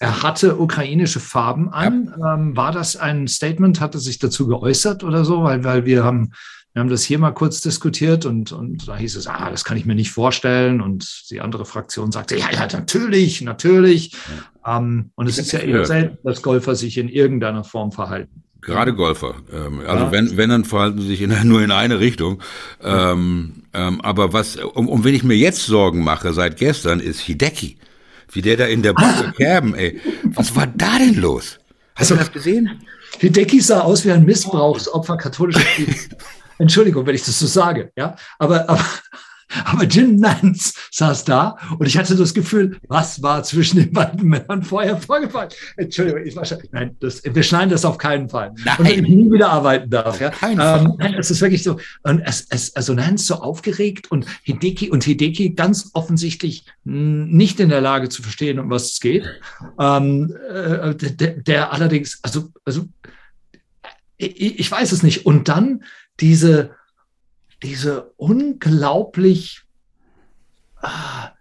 Er 0.00 0.22
hatte 0.22 0.58
ukrainische 0.58 1.20
Farben 1.20 1.72
an. 1.72 2.12
Ja. 2.18 2.34
Ähm, 2.34 2.56
war 2.56 2.72
das 2.72 2.96
ein 2.96 3.28
Statement? 3.28 3.80
Hat 3.80 3.94
er 3.94 4.00
sich 4.00 4.18
dazu 4.18 4.48
geäußert 4.48 5.04
oder 5.04 5.24
so? 5.24 5.44
Weil, 5.44 5.62
weil 5.62 5.84
wir 5.84 6.04
haben 6.04 6.32
wir 6.74 6.80
haben 6.80 6.90
das 6.90 7.04
hier 7.04 7.20
mal 7.20 7.30
kurz 7.30 7.60
diskutiert 7.60 8.26
und, 8.26 8.50
und 8.50 8.88
da 8.88 8.96
hieß 8.96 9.14
es, 9.14 9.28
ah, 9.28 9.48
das 9.48 9.64
kann 9.64 9.76
ich 9.76 9.86
mir 9.86 9.94
nicht 9.94 10.10
vorstellen. 10.10 10.80
Und 10.80 11.30
die 11.30 11.40
andere 11.40 11.66
Fraktion 11.66 12.10
sagte, 12.10 12.36
ja, 12.36 12.50
ja, 12.50 12.66
natürlich, 12.72 13.42
natürlich. 13.42 14.12
Ja. 14.64 14.78
Ähm, 14.78 15.10
und 15.14 15.28
es 15.28 15.38
ist 15.38 15.52
ja 15.52 15.60
eher 15.60 15.86
selten, 15.86 16.18
dass 16.24 16.42
Golfer 16.42 16.74
sich 16.74 16.98
in 16.98 17.08
irgendeiner 17.08 17.62
Form 17.62 17.92
verhalten. 17.92 18.42
Gerade 18.60 18.92
Golfer. 18.92 19.36
Ähm, 19.52 19.82
also 19.86 20.06
ja. 20.06 20.12
wenn, 20.12 20.36
wenn, 20.36 20.50
dann 20.50 20.64
verhalten 20.64 21.00
sie 21.00 21.06
sich 21.06 21.22
in, 21.22 21.32
nur 21.46 21.62
in 21.62 21.70
eine 21.70 22.00
Richtung. 22.00 22.42
Ähm, 22.82 23.62
ähm, 23.72 24.00
aber 24.00 24.32
was, 24.32 24.56
um, 24.56 24.88
um 24.88 25.04
wen 25.04 25.14
ich 25.14 25.22
mir 25.22 25.36
jetzt 25.36 25.64
Sorgen 25.66 26.02
mache 26.02 26.32
seit 26.32 26.56
gestern, 26.56 26.98
ist 26.98 27.20
Hideki. 27.20 27.76
Wie 28.32 28.42
der 28.42 28.56
da 28.56 28.64
in 28.64 28.82
der 28.82 28.94
Bucke 28.94 29.32
Kerben, 29.36 29.76
ey. 29.76 30.00
Was 30.24 30.56
war 30.56 30.66
da 30.66 30.98
denn 30.98 31.14
los? 31.14 31.60
Hast 31.94 32.10
also, 32.10 32.14
du 32.14 32.18
das 32.18 32.32
gesehen? 32.32 32.82
Hideki 33.20 33.60
sah 33.60 33.82
aus 33.82 34.04
wie 34.04 34.10
ein 34.10 34.24
Missbrauchsopfer 34.24 35.16
katholischer 35.16 35.60
Kirche. 35.60 36.08
Entschuldigung, 36.58 37.06
wenn 37.06 37.14
ich 37.14 37.24
das 37.24 37.38
so 37.38 37.46
sage, 37.46 37.92
ja, 37.96 38.16
aber, 38.38 38.68
aber, 38.68 38.84
aber 39.64 39.84
Jim 39.84 40.16
Nance 40.16 40.74
saß 40.90 41.24
da 41.24 41.56
und 41.78 41.86
ich 41.86 41.96
hatte 41.96 42.16
das 42.16 42.34
Gefühl, 42.34 42.78
was 42.88 43.22
war 43.22 43.42
zwischen 43.42 43.78
den 43.78 43.92
beiden 43.92 44.28
Männern 44.28 44.62
vorher 44.62 44.96
vorgefallen? 44.96 45.50
Entschuldigung, 45.76 46.24
ich 46.24 46.34
war 46.36 46.44
schon, 46.44 46.58
nein, 46.72 46.96
das, 47.00 47.22
wir 47.24 47.42
schneiden 47.42 47.70
das 47.70 47.84
auf 47.84 47.98
keinen 47.98 48.28
Fall. 48.28 48.52
Nein. 48.64 48.76
Und 48.78 48.90
ich 48.90 49.02
nie 49.02 49.30
wieder 49.30 49.50
arbeiten 49.50 49.90
darf, 49.90 50.20
ja. 50.20 50.32
Ähm, 50.42 50.94
nein, 50.98 51.14
es 51.14 51.30
ist 51.30 51.40
wirklich 51.40 51.62
so, 51.62 51.78
und 52.02 52.20
es, 52.20 52.46
es, 52.50 52.74
also 52.74 52.94
Nance 52.94 53.26
so 53.26 53.34
aufgeregt 53.36 54.10
und 54.10 54.26
Hideki 54.42 54.90
und 54.90 55.04
Hideki 55.04 55.50
ganz 55.50 55.90
offensichtlich 55.94 56.66
nicht 56.84 57.60
in 57.60 57.68
der 57.68 57.80
Lage 57.80 58.08
zu 58.08 58.22
verstehen, 58.22 58.58
um 58.58 58.70
was 58.70 58.92
es 58.92 59.00
geht. 59.00 59.24
Ähm, 59.78 60.34
äh, 60.50 60.94
der, 60.94 61.30
der 61.42 61.72
allerdings, 61.72 62.18
also, 62.22 62.48
also, 62.64 62.86
ich, 64.16 64.60
ich 64.60 64.70
weiß 64.70 64.92
es 64.92 65.02
nicht. 65.02 65.26
Und 65.26 65.48
dann 65.48 65.82
diese, 66.20 66.76
diese 67.62 68.12
unglaublich 68.16 69.62
ah, 70.76 71.32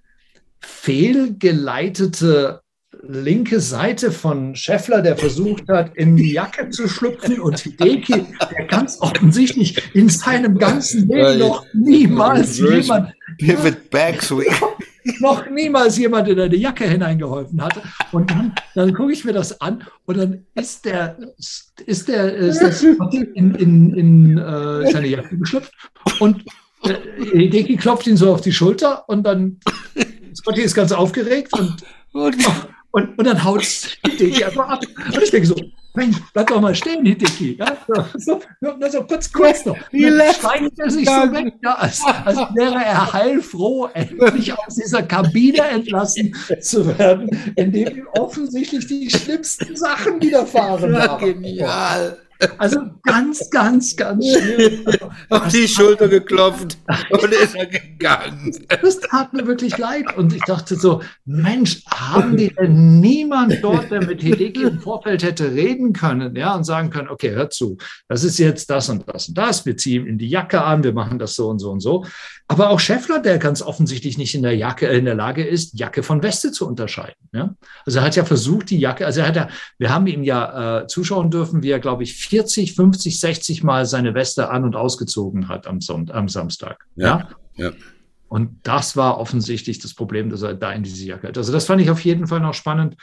fehlgeleitete 0.60 2.62
linke 3.02 3.60
Seite 3.60 4.12
von 4.12 4.56
Scheffler, 4.56 5.02
der 5.02 5.18
versucht 5.18 5.68
hat, 5.68 5.96
in 5.96 6.16
die 6.16 6.32
Jacke 6.32 6.70
zu 6.70 6.88
schlüpfen 6.88 7.42
und 7.42 7.60
Hideki, 7.60 8.28
der 8.52 8.66
ganz 8.68 9.02
offensichtlich 9.02 9.94
in 9.94 10.10
seinem 10.10 10.58
ganzen 10.58 11.10
Leben 11.10 11.40
noch 11.40 11.66
niemals 11.74 12.58
jemand 12.58 13.14
Pivot 13.38 13.90
Backswing 13.90 14.54
noch 15.20 15.50
niemals 15.50 15.98
jemand 15.98 16.28
in 16.28 16.40
eine 16.40 16.56
Jacke 16.56 16.86
hineingeholfen 16.86 17.62
hatte. 17.62 17.82
Und 18.12 18.30
dann, 18.32 18.54
dann 18.76 18.94
gucke 18.94 19.14
ich 19.14 19.26
mir 19.26 19.34
das 19.34 19.60
an 19.62 19.84
und 20.06 20.18
dann 20.18 20.46
ist 20.56 20.86
der, 20.86 21.18
ist 21.86 22.08
der, 22.08 22.34
ist 22.34 22.62
das 22.62 22.84
in, 22.84 23.56
in, 23.56 23.94
in 23.94 24.38
äh, 24.38 24.92
seine 24.92 25.08
Jacke 25.08 25.38
geschlüpft 25.38 25.72
und 26.20 26.44
äh, 26.84 26.96
Hideki 27.32 27.78
klopft 27.78 28.08
ihn 28.08 28.18
so 28.18 28.34
auf 28.34 28.42
die 28.42 28.52
Schulter 28.52 29.08
und 29.08 29.24
dann 29.24 29.60
Scotty 30.36 30.62
ist 30.62 30.76
ganz 30.76 30.92
aufgeregt 30.92 31.54
und, 31.54 31.84
und, 32.14 32.36
und, 32.92 33.18
und 33.18 33.26
dann 33.26 33.44
haut 33.44 33.64
Hideki 33.64 34.44
einfach 34.44 34.68
ab. 34.68 34.82
Und 35.14 35.24
ich 35.24 35.32
denke 35.32 35.48
so, 35.48 35.56
Mensch, 35.96 36.18
bleib 36.34 36.48
doch 36.48 36.60
mal 36.60 36.74
stehen, 36.74 37.06
Hideki. 37.06 37.58
Ja? 37.60 37.78
So, 38.16 38.42
nur 38.60 38.90
so 38.90 39.04
kurz, 39.04 39.32
kurz 39.32 39.64
noch. 39.66 39.78
Steigt 39.78 40.80
er 40.80 40.90
sich 40.90 41.06
so 41.08 41.32
weg, 41.32 41.54
ja, 41.64 41.76
als, 41.76 42.02
als 42.26 42.38
wäre 42.56 42.84
er 42.84 43.14
heilfroh, 43.14 43.90
endlich 43.94 44.58
aus 44.58 44.76
dieser 44.76 45.04
Kabine 45.04 45.62
entlassen 45.62 46.36
zu 46.62 46.98
werden, 46.98 47.30
in 47.56 47.72
dem 47.72 47.98
ihm 47.98 48.08
offensichtlich 48.18 48.88
die 48.88 49.10
schlimmsten 49.10 49.76
Sachen 49.76 50.20
widerfahren 50.22 50.94
waren. 50.94 51.20
Genial. 51.20 52.18
Also 52.58 52.80
ganz, 53.04 53.50
ganz, 53.50 53.96
ganz 53.96 54.26
schwierig. 54.26 54.86
Auf 55.30 55.48
die 55.50 55.68
Schulter 55.68 56.08
geklopft 56.08 56.78
und 57.10 57.32
ist 57.32 57.56
er 57.56 57.66
gegangen. 57.66 58.56
Das 58.82 59.00
tat 59.00 59.34
mir 59.34 59.46
wirklich 59.48 59.78
leid. 59.78 60.16
Und 60.18 60.34
ich 60.34 60.44
dachte 60.44 60.76
so, 60.76 61.02
Mensch, 61.26 61.84
haben 61.88 62.38
die 62.38 62.54
denn 62.54 63.00
niemand 63.00 63.64
dort, 63.64 63.92
der 63.92 64.06
mit 64.06 64.22
Hideki 64.22 64.64
im 64.64 64.80
Vorfeld 64.80 65.24
hätte 65.24 65.52
reden 65.52 65.94
können, 65.94 66.36
ja, 66.36 66.56
und 66.56 66.64
sagen 66.64 66.90
können, 66.90 67.10
okay, 67.10 67.32
hör 67.32 67.50
zu, 67.50 67.78
das 68.08 68.24
ist 68.24 68.40
jetzt 68.40 68.70
das 68.70 68.90
und 68.90 69.08
das 69.08 69.28
und 69.28 69.38
das, 69.38 69.66
wir 69.66 69.78
ziehen 69.78 70.08
in 70.08 70.18
die 70.18 70.30
Jacke 70.30 70.64
an, 70.64 70.84
wir 70.84 70.94
machen 70.94 71.20
das 71.20 71.36
so 71.36 71.50
und 71.50 71.60
so 71.60 71.72
und 71.72 71.80
so. 71.80 72.06
Aber 72.54 72.70
auch 72.70 72.80
Scheffler, 72.80 73.18
der 73.20 73.40
ganz 73.40 73.64
offensichtlich 73.64 74.20
nicht 74.20 74.36
in 74.36 74.44
der 74.44 74.56
Jacke, 74.56 74.86
in 74.86 75.06
der 75.06 75.16
Lage 75.16 75.44
ist, 75.44 75.80
Jacke 75.80 76.04
von 76.04 76.22
Weste 76.22 76.52
zu 76.52 76.68
unterscheiden. 76.68 77.16
Ja? 77.34 77.56
Also 77.84 77.98
er 77.98 78.06
hat 78.06 78.16
ja 78.16 78.26
versucht, 78.26 78.70
die 78.70 78.78
Jacke, 78.78 79.08
also 79.08 79.22
er 79.22 79.28
hat 79.28 79.36
ja, 79.36 79.48
wir 79.80 79.92
haben 79.92 80.06
ihm 80.06 80.22
ja 80.22 80.82
äh, 80.82 80.88
zuschauen 80.88 81.32
dürfen, 81.32 81.64
wie 81.64 81.72
er, 81.72 81.80
glaube 81.80 82.04
ich, 82.04 82.14
40, 82.14 82.76
50, 82.76 83.20
60 83.20 83.64
Mal 83.64 83.88
seine 83.88 84.14
Weste 84.14 84.52
an- 84.52 84.66
und 84.66 84.76
ausgezogen 84.76 85.48
hat 85.48 85.66
am, 85.66 85.82
Son 85.82 86.12
am 86.12 86.30
Samstag. 86.30 86.86
Ja. 86.96 87.30
ja. 87.56 87.72
Und 88.28 88.60
das 88.62 88.96
war 88.96 89.18
offensichtlich 89.18 89.80
das 89.80 89.96
Problem, 89.96 90.30
dass 90.30 90.44
er 90.44 90.54
da 90.54 90.72
in 90.74 90.84
diese 90.84 91.04
Jacke 91.06 91.30
hat. 91.30 91.38
Also 91.40 91.52
das 91.52 91.66
fand 91.66 91.82
ich 91.82 91.90
auf 91.90 92.06
jeden 92.06 92.28
Fall 92.28 92.40
noch 92.40 92.54
spannend. 92.54 92.98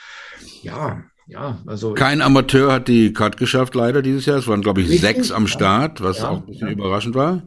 Ja, 0.63 1.03
ja, 1.27 1.59
also. 1.67 1.95
Kein 1.95 2.23
Amateur 2.23 2.73
hat 2.73 2.87
die 2.87 3.13
Cut 3.13 3.37
geschafft, 3.37 3.75
leider 3.75 4.01
dieses 4.01 4.27
Jahr. 4.27 4.39
Es 4.39 4.47
waren, 4.47 4.63
glaube 4.63 4.81
ich, 4.81 4.87
richtig, 4.89 5.01
sechs 5.01 5.33
am 5.33 5.49
Start, 5.49 6.01
was 6.01 6.19
ja, 6.19 6.29
auch 6.29 6.37
ein 6.37 6.47
bisschen 6.47 6.69
ja. 6.69 6.73
überraschend 6.75 7.17
war. 7.17 7.43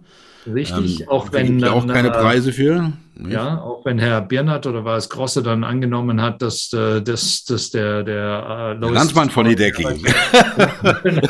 Richtig, 0.48 1.02
ähm, 1.02 1.10
auch 1.10 1.32
wenn. 1.32 1.60
Dann, 1.60 1.70
auch 1.72 1.88
keine 1.88 2.10
äh, 2.10 2.12
Preise 2.12 2.54
für. 2.54 2.94
Ja, 3.30 3.60
auch 3.62 3.86
wenn 3.86 4.00
Herr 4.00 4.22
Birnert 4.22 4.66
oder 4.66 4.84
war 4.86 4.98
es 4.98 5.08
Grosse 5.08 5.44
dann 5.44 5.64
angenommen 5.64 6.20
hat, 6.20 6.42
dass, 6.42 6.74
äh, 6.74 7.00
dass, 7.00 7.44
dass 7.44 7.70
der, 7.70 8.04
der, 8.04 8.76
äh, 8.76 8.80
der 8.80 8.92
Landsmann 8.92 9.30
von 9.30 9.46
Hideki. 9.46 9.86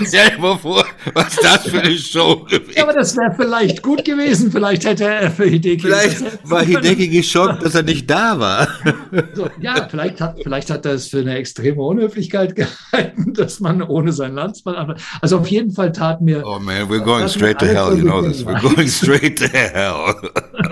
Stell 0.06 0.30
dir 0.30 0.40
mal 0.40 0.58
vor, 0.58 0.86
was 1.14 1.36
das 1.36 1.68
für 1.68 1.82
eine 1.82 1.98
Show 1.98 2.46
gewesen 2.46 2.72
Ja, 2.76 2.84
aber 2.84 2.94
das 2.94 3.18
wäre 3.18 3.34
vielleicht 3.36 3.82
gut 3.82 4.06
gewesen. 4.06 4.50
Vielleicht 4.50 4.86
hätte 4.86 5.06
er 5.06 5.30
für 5.30 5.44
Hideki. 5.44 5.82
Vielleicht 5.82 6.50
war 6.50 6.64
Hideki 6.64 7.10
geschockt, 7.10 7.64
dass 7.64 7.76
er 7.76 7.84
nicht 7.84 8.10
da 8.10 8.40
war. 8.40 8.68
So, 9.36 9.48
ja, 9.60 9.88
vielleicht 9.90 10.22
hat, 10.22 10.38
vielleicht 10.42 10.70
hat 10.70 10.86
er 10.86 10.94
es 10.94 11.08
für 11.08 11.20
eine 11.20 11.36
extreme 11.36 11.82
Unhöflichkeit 11.82 12.56
gehalten, 12.56 13.34
dass 13.34 13.60
man 13.60 13.82
ohne 13.82 14.12
seinen 14.12 14.36
Landsmann. 14.36 14.96
Also 15.22 15.40
auf 15.40 15.48
jeden 15.48 15.72
Fall 15.72 15.92
tat 15.92 16.22
mir. 16.22 16.44
Oh 16.46 16.60
man, 16.60 16.90
we're 16.90 17.04
going 17.04 17.28
straight 17.28 17.60
to 17.60 17.66
hell, 17.66 17.96
you 17.96 18.04
know 18.04 18.22
this. 18.22 18.46
We're 18.46 18.60
going 18.60 18.88
straight 18.88 19.38
to 19.38 19.48
hell. 19.48 20.16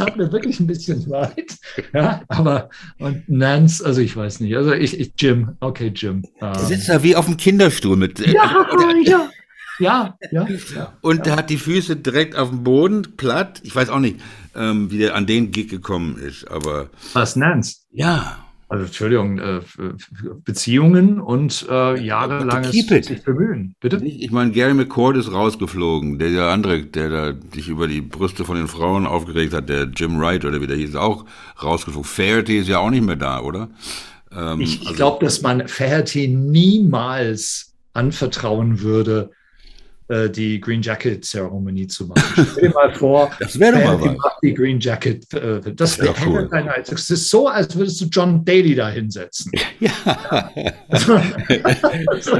tat 0.00 0.16
mir 0.16 0.32
wirklich 0.32 0.60
ein 0.60 0.66
bisschen 0.66 1.06
leid. 1.08 1.56
Ja, 1.92 2.22
aber 2.28 2.70
und 2.98 3.28
Nance, 3.28 3.84
also 3.84 4.00
ich 4.00 4.16
weiß 4.16 4.40
nicht. 4.40 4.56
Also 4.56 4.72
ich, 4.72 4.98
ich 4.98 5.12
Jim, 5.18 5.56
okay, 5.60 5.92
Jim. 5.94 6.24
Ähm, 6.40 6.54
sitzt 6.54 6.88
da 6.88 7.02
wie 7.02 7.16
auf 7.16 7.26
dem 7.26 7.36
Kinderstuhl 7.36 7.96
mit. 7.96 8.20
Äh, 8.20 8.32
ja, 8.32 8.66
ja. 9.04 9.30
Ja, 9.78 10.18
ja. 10.30 10.46
Und 11.00 11.26
ja. 11.26 11.36
hat 11.36 11.48
die 11.48 11.56
Füße 11.56 11.96
direkt 11.96 12.36
auf 12.36 12.50
dem 12.50 12.64
Boden, 12.64 13.16
platt. 13.16 13.62
Ich 13.64 13.74
weiß 13.74 13.88
auch 13.88 13.98
nicht, 13.98 14.20
ähm, 14.54 14.90
wie 14.90 14.98
der 14.98 15.14
an 15.14 15.26
den 15.26 15.52
Gig 15.52 15.70
gekommen 15.70 16.18
ist, 16.18 16.50
aber. 16.50 16.90
Was, 17.14 17.34
Nance? 17.34 17.76
Ja. 17.90 18.44
Also 18.70 18.84
Entschuldigung, 18.84 19.38
äh, 19.40 19.60
Beziehungen 20.44 21.20
und 21.20 21.66
äh, 21.68 22.00
jahrelanges 22.00 22.70
sich 22.70 23.24
bemühen. 23.24 23.74
Bitte? 23.80 24.00
Ich 24.04 24.30
meine, 24.30 24.52
Gary 24.52 24.74
McCord 24.74 25.16
ist 25.16 25.32
rausgeflogen. 25.32 26.20
Der, 26.20 26.30
der 26.30 26.44
andere, 26.44 26.84
der 26.84 27.08
da 27.08 27.34
sich 27.52 27.68
über 27.68 27.88
die 27.88 28.00
Brüste 28.00 28.44
von 28.44 28.54
den 28.54 28.68
Frauen 28.68 29.06
aufgeregt 29.06 29.54
hat, 29.54 29.68
der 29.68 29.88
Jim 29.96 30.20
Wright 30.20 30.44
oder 30.44 30.60
wie 30.60 30.68
der 30.68 30.76
hieß, 30.76 30.94
auch 30.94 31.24
rausgeflogen. 31.60 32.08
Fairty 32.08 32.58
ist 32.58 32.68
ja 32.68 32.78
auch 32.78 32.90
nicht 32.90 33.04
mehr 33.04 33.16
da, 33.16 33.40
oder? 33.40 33.70
Ähm, 34.30 34.60
ich 34.60 34.82
also, 34.82 34.94
glaube, 34.94 35.24
dass 35.24 35.42
man 35.42 35.66
Fairty 35.66 36.28
niemals 36.28 37.74
anvertrauen 37.92 38.82
würde, 38.82 39.32
äh, 40.10 40.28
die 40.28 40.60
Green 40.60 40.82
Jacket 40.82 41.24
Zeremonie 41.24 41.86
zu 41.86 42.08
machen. 42.08 42.46
Stell 42.52 42.68
dir 42.68 42.74
mal 42.74 42.92
vor, 42.92 43.30
das 43.38 43.58
wäre 43.60 43.78
doch 43.78 44.00
mal 44.00 44.18
was. 44.18 44.32
Die 44.42 44.52
Green 44.52 44.80
Jacket, 44.80 45.32
äh, 45.34 45.60
das, 45.60 45.96
das 45.96 46.00
wäre 46.00 46.14
cool. 46.26 46.50
Es 46.82 47.10
ist 47.10 47.28
so, 47.28 47.46
als 47.46 47.76
würdest 47.76 48.00
du 48.00 48.06
John 48.06 48.44
Daly 48.44 48.74
da 48.74 48.90
hinsetzen. 48.90 49.52
Ja. 49.80 50.50
Also, 50.88 51.16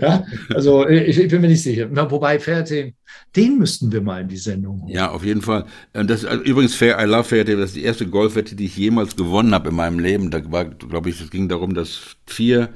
ja, 0.00 0.24
also 0.54 0.86
ich, 0.86 1.18
ich, 1.18 1.28
bin 1.30 1.40
mir 1.40 1.48
nicht 1.48 1.62
sicher. 1.62 1.88
Na, 1.90 2.10
wobei 2.10 2.38
Fairty, 2.38 2.94
den 3.34 3.56
müssten 3.56 3.90
wir 3.92 4.02
mal 4.02 4.20
in 4.20 4.28
die 4.28 4.36
Sendung. 4.36 4.82
Holen. 4.82 4.92
Ja, 4.92 5.10
auf 5.10 5.24
jeden 5.24 5.40
Fall. 5.40 5.64
Das 5.94 6.26
also, 6.26 6.42
übrigens 6.42 6.74
Fair, 6.74 6.98
I 7.00 7.06
Love 7.06 7.24
Fairty, 7.24 7.56
das 7.56 7.70
ist 7.70 7.76
die 7.76 7.84
erste 7.84 8.06
Golfwette, 8.06 8.56
die 8.56 8.66
ich 8.66 8.76
jemals 8.76 9.16
gewonnen 9.16 9.54
habe 9.54 9.70
in 9.70 9.74
meinem 9.74 10.00
Leben. 10.00 10.30
Da 10.30 10.42
war, 10.52 10.66
glaube 10.66 11.08
ich, 11.08 11.18
es 11.18 11.30
ging 11.30 11.48
darum, 11.48 11.72
dass 11.72 12.16
vier 12.26 12.68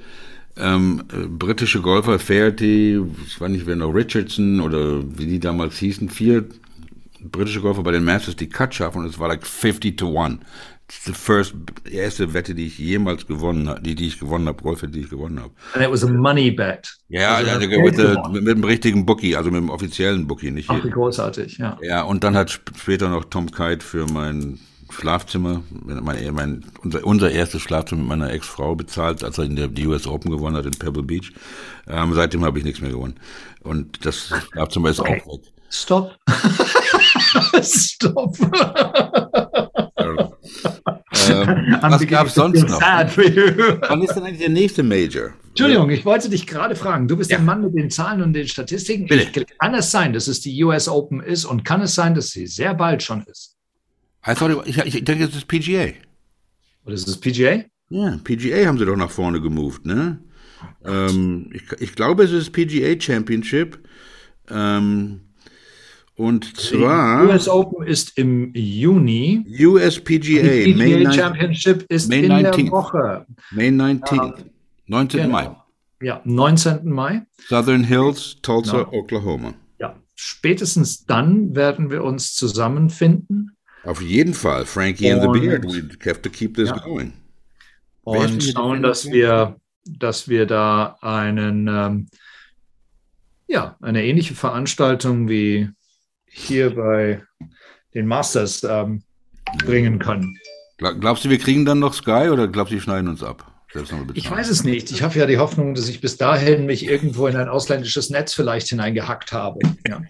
ähm, 0.60 1.02
äh, 1.12 1.26
britische 1.26 1.80
Golfer, 1.80 2.18
Fairty, 2.18 3.00
ich 3.26 3.40
weiß 3.40 3.50
nicht, 3.50 3.66
wer 3.66 3.76
noch, 3.76 3.94
Richardson 3.94 4.60
oder 4.60 5.02
wie 5.18 5.26
die 5.26 5.40
damals 5.40 5.78
hießen, 5.78 6.08
vier 6.08 6.44
britische 7.20 7.60
Golfer 7.60 7.82
bei 7.82 7.92
den 7.92 8.04
Masters 8.04 8.36
die 8.36 8.48
Cut 8.48 8.74
schaffen 8.74 9.02
und 9.02 9.06
es 9.06 9.18
war 9.18 9.28
like 9.28 9.46
50 9.46 9.96
to 9.96 10.18
1. 10.18 10.38
Das 10.86 10.96
ist 10.96 11.06
die 11.06 11.12
first, 11.12 11.54
erste 11.88 12.34
Wette, 12.34 12.52
die 12.52 12.66
ich 12.66 12.78
jemals 12.78 13.24
gewonnen 13.26 13.68
habe, 13.68 13.80
die, 13.80 13.94
die 13.94 14.08
ich 14.08 14.18
gewonnen 14.18 14.48
habe, 14.48 14.60
Golfwette, 14.60 14.92
die 14.92 15.00
ich 15.00 15.10
gewonnen 15.10 15.38
habe. 15.38 15.52
And 15.74 15.84
it 15.84 15.90
was 15.90 16.02
a 16.02 16.08
money 16.08 16.50
bet. 16.50 16.96
Ja, 17.08 17.36
also 17.36 17.52
also 17.52 17.68
mit, 17.68 17.96
mit, 17.96 18.42
mit, 18.42 18.56
dem 18.56 18.64
richtigen 18.64 19.06
Bookie, 19.06 19.36
also 19.36 19.52
mit 19.52 19.60
dem 19.60 19.70
offiziellen 19.70 20.26
Bookie, 20.26 20.50
nicht 20.50 20.68
Ach, 20.68 20.82
wie 20.82 20.90
großartig, 20.90 21.58
ja. 21.58 21.78
Ja, 21.80 22.02
und 22.02 22.24
dann 22.24 22.36
hat 22.36 22.50
später 22.50 23.08
noch 23.08 23.24
Tom 23.26 23.52
Kite 23.52 23.86
für 23.86 24.06
mein 24.06 24.58
Schlafzimmer, 24.92 25.62
mein, 25.70 26.34
mein, 26.34 26.64
unser, 26.82 27.04
unser 27.04 27.30
erstes 27.30 27.62
Schlafzimmer 27.62 28.02
mit 28.02 28.08
meiner 28.08 28.30
Ex-Frau 28.32 28.74
bezahlt, 28.74 29.24
als 29.24 29.38
er 29.38 29.44
in 29.44 29.56
der 29.56 29.68
die 29.68 29.86
US 29.86 30.06
Open 30.06 30.30
gewonnen 30.30 30.56
hat 30.56 30.66
in 30.66 30.72
Pebble 30.72 31.02
Beach. 31.02 31.32
Ähm, 31.86 32.12
seitdem 32.14 32.44
habe 32.44 32.58
ich 32.58 32.64
nichts 32.64 32.80
mehr 32.80 32.90
gewonnen. 32.90 33.14
Und 33.62 34.04
das 34.04 34.32
Schlafzimmer 34.52 34.90
ist 34.90 35.00
okay. 35.00 35.22
auch 35.24 35.32
weg. 35.32 35.40
Stop. 35.70 36.16
Stop. 37.62 38.36
ähm, 41.28 41.78
was 41.80 42.06
gab 42.06 42.26
es 42.26 42.34
sonst 42.34 42.68
noch? 42.68 42.80
Wann 42.82 44.02
ist 44.02 44.14
denn 44.14 44.24
eigentlich 44.24 44.38
der 44.40 44.48
nächste 44.48 44.82
Major? 44.82 45.30
Entschuldigung, 45.50 45.90
ich 45.90 46.04
wollte 46.04 46.28
dich 46.28 46.46
gerade 46.46 46.74
fragen. 46.74 47.06
Du 47.06 47.16
bist 47.16 47.30
ja. 47.30 47.36
der 47.36 47.44
Mann 47.44 47.62
mit 47.62 47.76
den 47.76 47.90
Zahlen 47.90 48.22
und 48.22 48.32
den 48.32 48.48
Statistiken. 48.48 49.06
Bitte. 49.06 49.44
Kann 49.58 49.74
es 49.74 49.90
sein, 49.90 50.12
dass 50.12 50.26
es 50.26 50.40
die 50.40 50.62
US 50.64 50.88
Open 50.88 51.20
ist 51.20 51.44
und 51.44 51.64
kann 51.64 51.82
es 51.82 51.94
sein, 51.94 52.14
dass 52.14 52.30
sie 52.30 52.46
sehr 52.46 52.74
bald 52.74 53.02
schon 53.02 53.22
ist? 53.24 53.56
I 54.26 54.34
thought 54.34 54.50
it, 54.50 54.58
ich, 54.66 54.78
ich 54.78 55.04
denke, 55.04 55.24
es 55.24 55.34
ist 55.34 55.48
PGA. 55.48 55.92
Oder 56.84 56.94
ist 56.94 57.08
es 57.08 57.18
PGA? 57.18 57.64
Ja, 57.88 58.18
PGA 58.22 58.66
haben 58.66 58.78
sie 58.78 58.84
doch 58.86 58.96
nach 58.96 59.10
vorne 59.10 59.40
gemoved, 59.40 59.86
ne? 59.86 60.20
Ähm, 60.84 61.50
ich, 61.52 61.62
ich, 61.80 61.94
glaube, 61.94 62.24
es 62.24 62.32
ist 62.32 62.52
PGA 62.52 63.00
Championship. 63.00 63.78
Ähm, 64.48 65.20
und 66.14 66.56
zwar. 66.56 67.22
Die 67.22 67.32
US 67.32 67.48
Open 67.48 67.86
ist 67.86 68.16
im 68.18 68.52
Juni. 68.54 69.44
USPGA. 69.48 70.42
Die 70.42 70.74
PGA 70.74 70.76
May 70.76 71.12
Championship 71.12 71.84
ist 71.88 72.08
May 72.10 72.24
in 72.24 72.32
19th. 72.32 72.56
der 72.56 72.70
Woche. 72.72 73.26
May 73.52 73.68
19th. 73.68 74.44
19. 74.86 75.20
Genau. 75.22 75.32
Mai. 75.32 75.56
Ja, 76.02 76.20
19. 76.24 76.88
Mai. 76.90 77.22
Southern 77.48 77.84
Hills, 77.84 78.36
Tulsa, 78.42 78.84
genau. 78.84 78.92
Oklahoma. 78.92 79.54
Ja, 79.78 79.96
spätestens 80.14 81.06
dann 81.06 81.54
werden 81.54 81.90
wir 81.90 82.04
uns 82.04 82.34
zusammenfinden 82.34 83.56
auf 83.84 84.00
jeden 84.00 84.34
Fall. 84.34 84.66
Frankie 84.66 85.12
und, 85.12 85.20
and 85.20 85.34
the 85.34 85.40
Beard. 85.40 85.64
We 85.64 86.10
have 86.10 86.22
to 86.22 86.30
keep 86.30 86.54
this 86.54 86.68
ja. 86.68 86.78
going. 86.78 87.12
Und 88.02 88.42
schauen, 88.42 88.82
dass 88.82 89.10
wir, 89.10 89.56
dass 89.84 90.28
wir 90.28 90.46
da 90.46 90.96
einen, 91.00 91.68
ähm, 91.68 92.08
ja, 93.46 93.76
eine 93.80 94.04
ähnliche 94.04 94.34
Veranstaltung 94.34 95.28
wie 95.28 95.68
hier 96.26 96.74
bei 96.74 97.22
den 97.94 98.06
Masters 98.06 98.64
ähm, 98.64 99.02
bringen 99.64 99.98
können. 99.98 100.38
Glaubst 100.78 101.24
du, 101.24 101.30
wir 101.30 101.38
kriegen 101.38 101.64
dann 101.64 101.78
noch 101.78 101.92
Sky 101.92 102.30
oder 102.30 102.48
glaubst 102.48 102.72
du, 102.72 102.76
die 102.76 102.80
schneiden 102.80 103.08
uns 103.08 103.22
ab? 103.22 103.46
Ich 104.14 104.28
weiß 104.28 104.50
es 104.50 104.64
nicht. 104.64 104.90
Ich 104.90 105.02
habe 105.02 105.16
ja 105.16 105.26
die 105.26 105.38
Hoffnung, 105.38 105.74
dass 105.74 105.88
ich 105.88 106.00
bis 106.00 106.16
dahin 106.16 106.66
mich 106.66 106.84
irgendwo 106.84 107.28
in 107.28 107.36
ein 107.36 107.48
ausländisches 107.48 108.10
Netz 108.10 108.34
vielleicht 108.34 108.68
hineingehackt 108.68 109.32
habe. 109.32 109.60
Ja. 109.86 110.02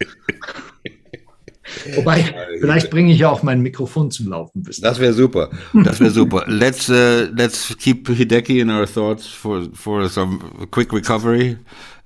Wobei, 1.94 2.34
vielleicht 2.60 2.90
bringe 2.90 3.12
ich 3.12 3.18
ja 3.18 3.30
auch 3.30 3.42
mein 3.42 3.60
Mikrofon 3.60 4.10
zum 4.10 4.28
Laufen. 4.28 4.62
Bis 4.62 4.80
das 4.80 4.98
wäre 4.98 5.12
super. 5.12 5.50
Das 5.72 6.00
wäre 6.00 6.10
super. 6.10 6.44
let's, 6.46 6.88
uh, 6.88 7.28
let's 7.34 7.76
keep 7.78 8.08
Hideki 8.08 8.60
in 8.60 8.70
our 8.70 8.86
thoughts 8.86 9.26
for, 9.26 9.68
for 9.72 10.08
some 10.08 10.38
quick 10.70 10.92
recovery. 10.92 11.56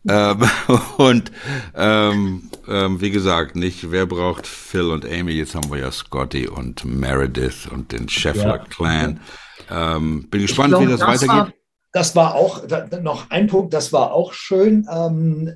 Ähm, 0.08 0.42
und 0.98 1.32
ähm, 1.74 2.50
ähm, 2.68 3.00
wie 3.00 3.10
gesagt, 3.10 3.56
nicht, 3.56 3.90
wer 3.90 4.06
braucht 4.06 4.46
Phil 4.46 4.90
und 4.90 5.04
Amy? 5.04 5.32
Jetzt 5.32 5.54
haben 5.54 5.70
wir 5.70 5.78
ja 5.78 5.90
Scotty 5.90 6.48
und 6.48 6.84
Meredith 6.84 7.68
und 7.70 7.92
den 7.92 8.08
Scheffler 8.08 8.56
ja. 8.56 8.64
Clan. 8.64 9.20
Ähm, 9.70 10.28
bin 10.30 10.42
gespannt, 10.42 10.70
glaub, 10.70 10.82
wie 10.82 10.90
das, 10.90 11.00
das 11.00 11.08
weitergeht. 11.08 11.28
War, 11.28 11.52
das 11.92 12.16
war 12.16 12.34
auch 12.34 12.62
noch 13.02 13.30
ein 13.30 13.46
Punkt, 13.46 13.72
das 13.72 13.92
war 13.92 14.12
auch 14.12 14.32
schön, 14.32 14.86
ähm, 14.92 15.52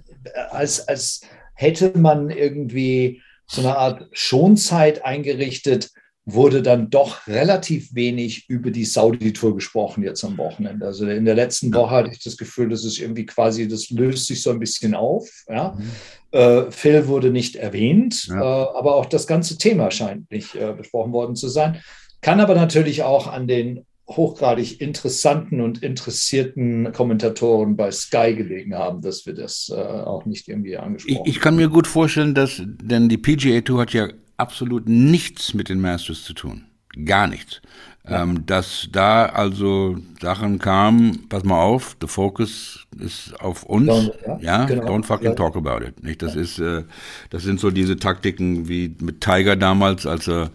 als, 0.51 0.87
als 0.87 1.21
hätte 1.55 1.99
man 1.99 2.31
irgendwie 2.31 3.23
so 3.49 3.63
eine 3.63 3.77
Art 3.77 4.09
Schonzeit 4.13 5.05
eingerichtet, 5.05 5.91
wurde 6.31 6.61
dann 6.61 6.91
doch 6.91 7.27
relativ 7.27 7.95
wenig 7.95 8.51
über 8.51 8.71
die 8.71 8.85
Saudi-Tour 8.85 9.55
gesprochen 9.55 10.05
jetzt 10.05 10.23
am 10.25 10.37
Wochenende. 10.37 10.85
Also 10.85 11.09
in 11.09 11.25
der 11.25 11.35
letzten 11.35 11.73
Woche 11.73 11.91
hatte 11.91 12.11
ich 12.13 12.23
das 12.23 12.37
Gefühl, 12.37 12.69
dass 12.69 12.85
es 12.85 12.99
irgendwie 12.99 13.25
quasi, 13.25 13.67
das 13.67 13.89
löst 13.89 14.27
sich 14.27 14.43
so 14.43 14.51
ein 14.51 14.59
bisschen 14.59 14.95
auf. 14.95 15.27
Ja. 15.49 15.79
Mhm. 15.79 15.91
Äh, 16.39 16.71
Phil 16.71 17.09
wurde 17.09 17.31
nicht 17.31 17.57
erwähnt, 17.57 18.27
ja. 18.27 18.37
äh, 18.37 18.69
aber 18.77 18.97
auch 18.97 19.07
das 19.07 19.27
ganze 19.27 19.57
Thema 19.57 19.91
scheint 19.91 20.31
nicht 20.31 20.55
äh, 20.55 20.75
besprochen 20.77 21.13
worden 21.13 21.35
zu 21.35 21.49
sein. 21.49 21.81
Kann 22.21 22.41
aber 22.41 22.55
natürlich 22.55 23.05
auch 23.05 23.27
an 23.27 23.47
den 23.47 23.87
hochgradig 24.09 24.81
interessanten 24.81 25.61
und 25.61 25.83
interessierten 25.83 26.93
Kommentatoren 26.93 27.77
bei 27.77 27.91
Sky 27.91 28.35
gelegen 28.35 28.75
haben, 28.75 29.03
dass 29.03 29.27
wir 29.27 29.35
das 29.35 29.71
äh, 29.75 29.79
auch 29.79 30.25
nicht 30.25 30.49
irgendwie 30.49 30.79
angesprochen 30.79 31.19
haben. 31.19 31.29
Ich, 31.29 31.37
ich 31.37 31.41
kann 31.41 31.57
mir 31.57 31.69
gut 31.69 31.87
vorstellen, 31.87 32.35
dass, 32.35 32.63
denn 32.65 33.09
die 33.09 33.19
PGA 33.19 33.61
Tour 33.61 33.83
hat 33.83 33.93
ja 33.93 34.09
absolut 34.39 34.89
nichts 34.89 35.53
mit 35.53 35.69
den 35.69 35.81
Masters 35.81 36.25
zu 36.25 36.33
tun. 36.33 36.65
Gar 37.05 37.27
nichts. 37.27 37.61
Ja. 38.09 38.23
Ähm, 38.23 38.47
dass 38.47 38.89
da 38.91 39.27
also 39.27 39.99
Sachen 40.23 40.59
kamen, 40.59 41.29
pass 41.29 41.45
mal 41.45 41.61
auf, 41.61 41.97
the 42.01 42.07
focus 42.07 42.87
ist 42.99 43.39
auf 43.41 43.65
uns. 43.65 43.91
Don't, 43.91 44.13
ja, 44.27 44.39
ja 44.41 44.65
genau. 44.65 44.87
don't 44.87 45.05
fucking 45.05 45.29
ja. 45.29 45.35
talk 45.35 45.55
about 45.55 45.85
it. 45.85 46.03
Nicht? 46.03 46.23
Das 46.23 46.35
ist, 46.35 46.59
äh, 46.59 46.85
das 47.29 47.43
sind 47.43 47.61
so 47.61 47.71
diese 47.71 47.99
Taktiken 47.99 48.69
wie 48.69 48.97
mit 49.01 49.21
Tiger 49.21 49.57
damals, 49.57 50.07
als 50.07 50.27
er 50.29 50.51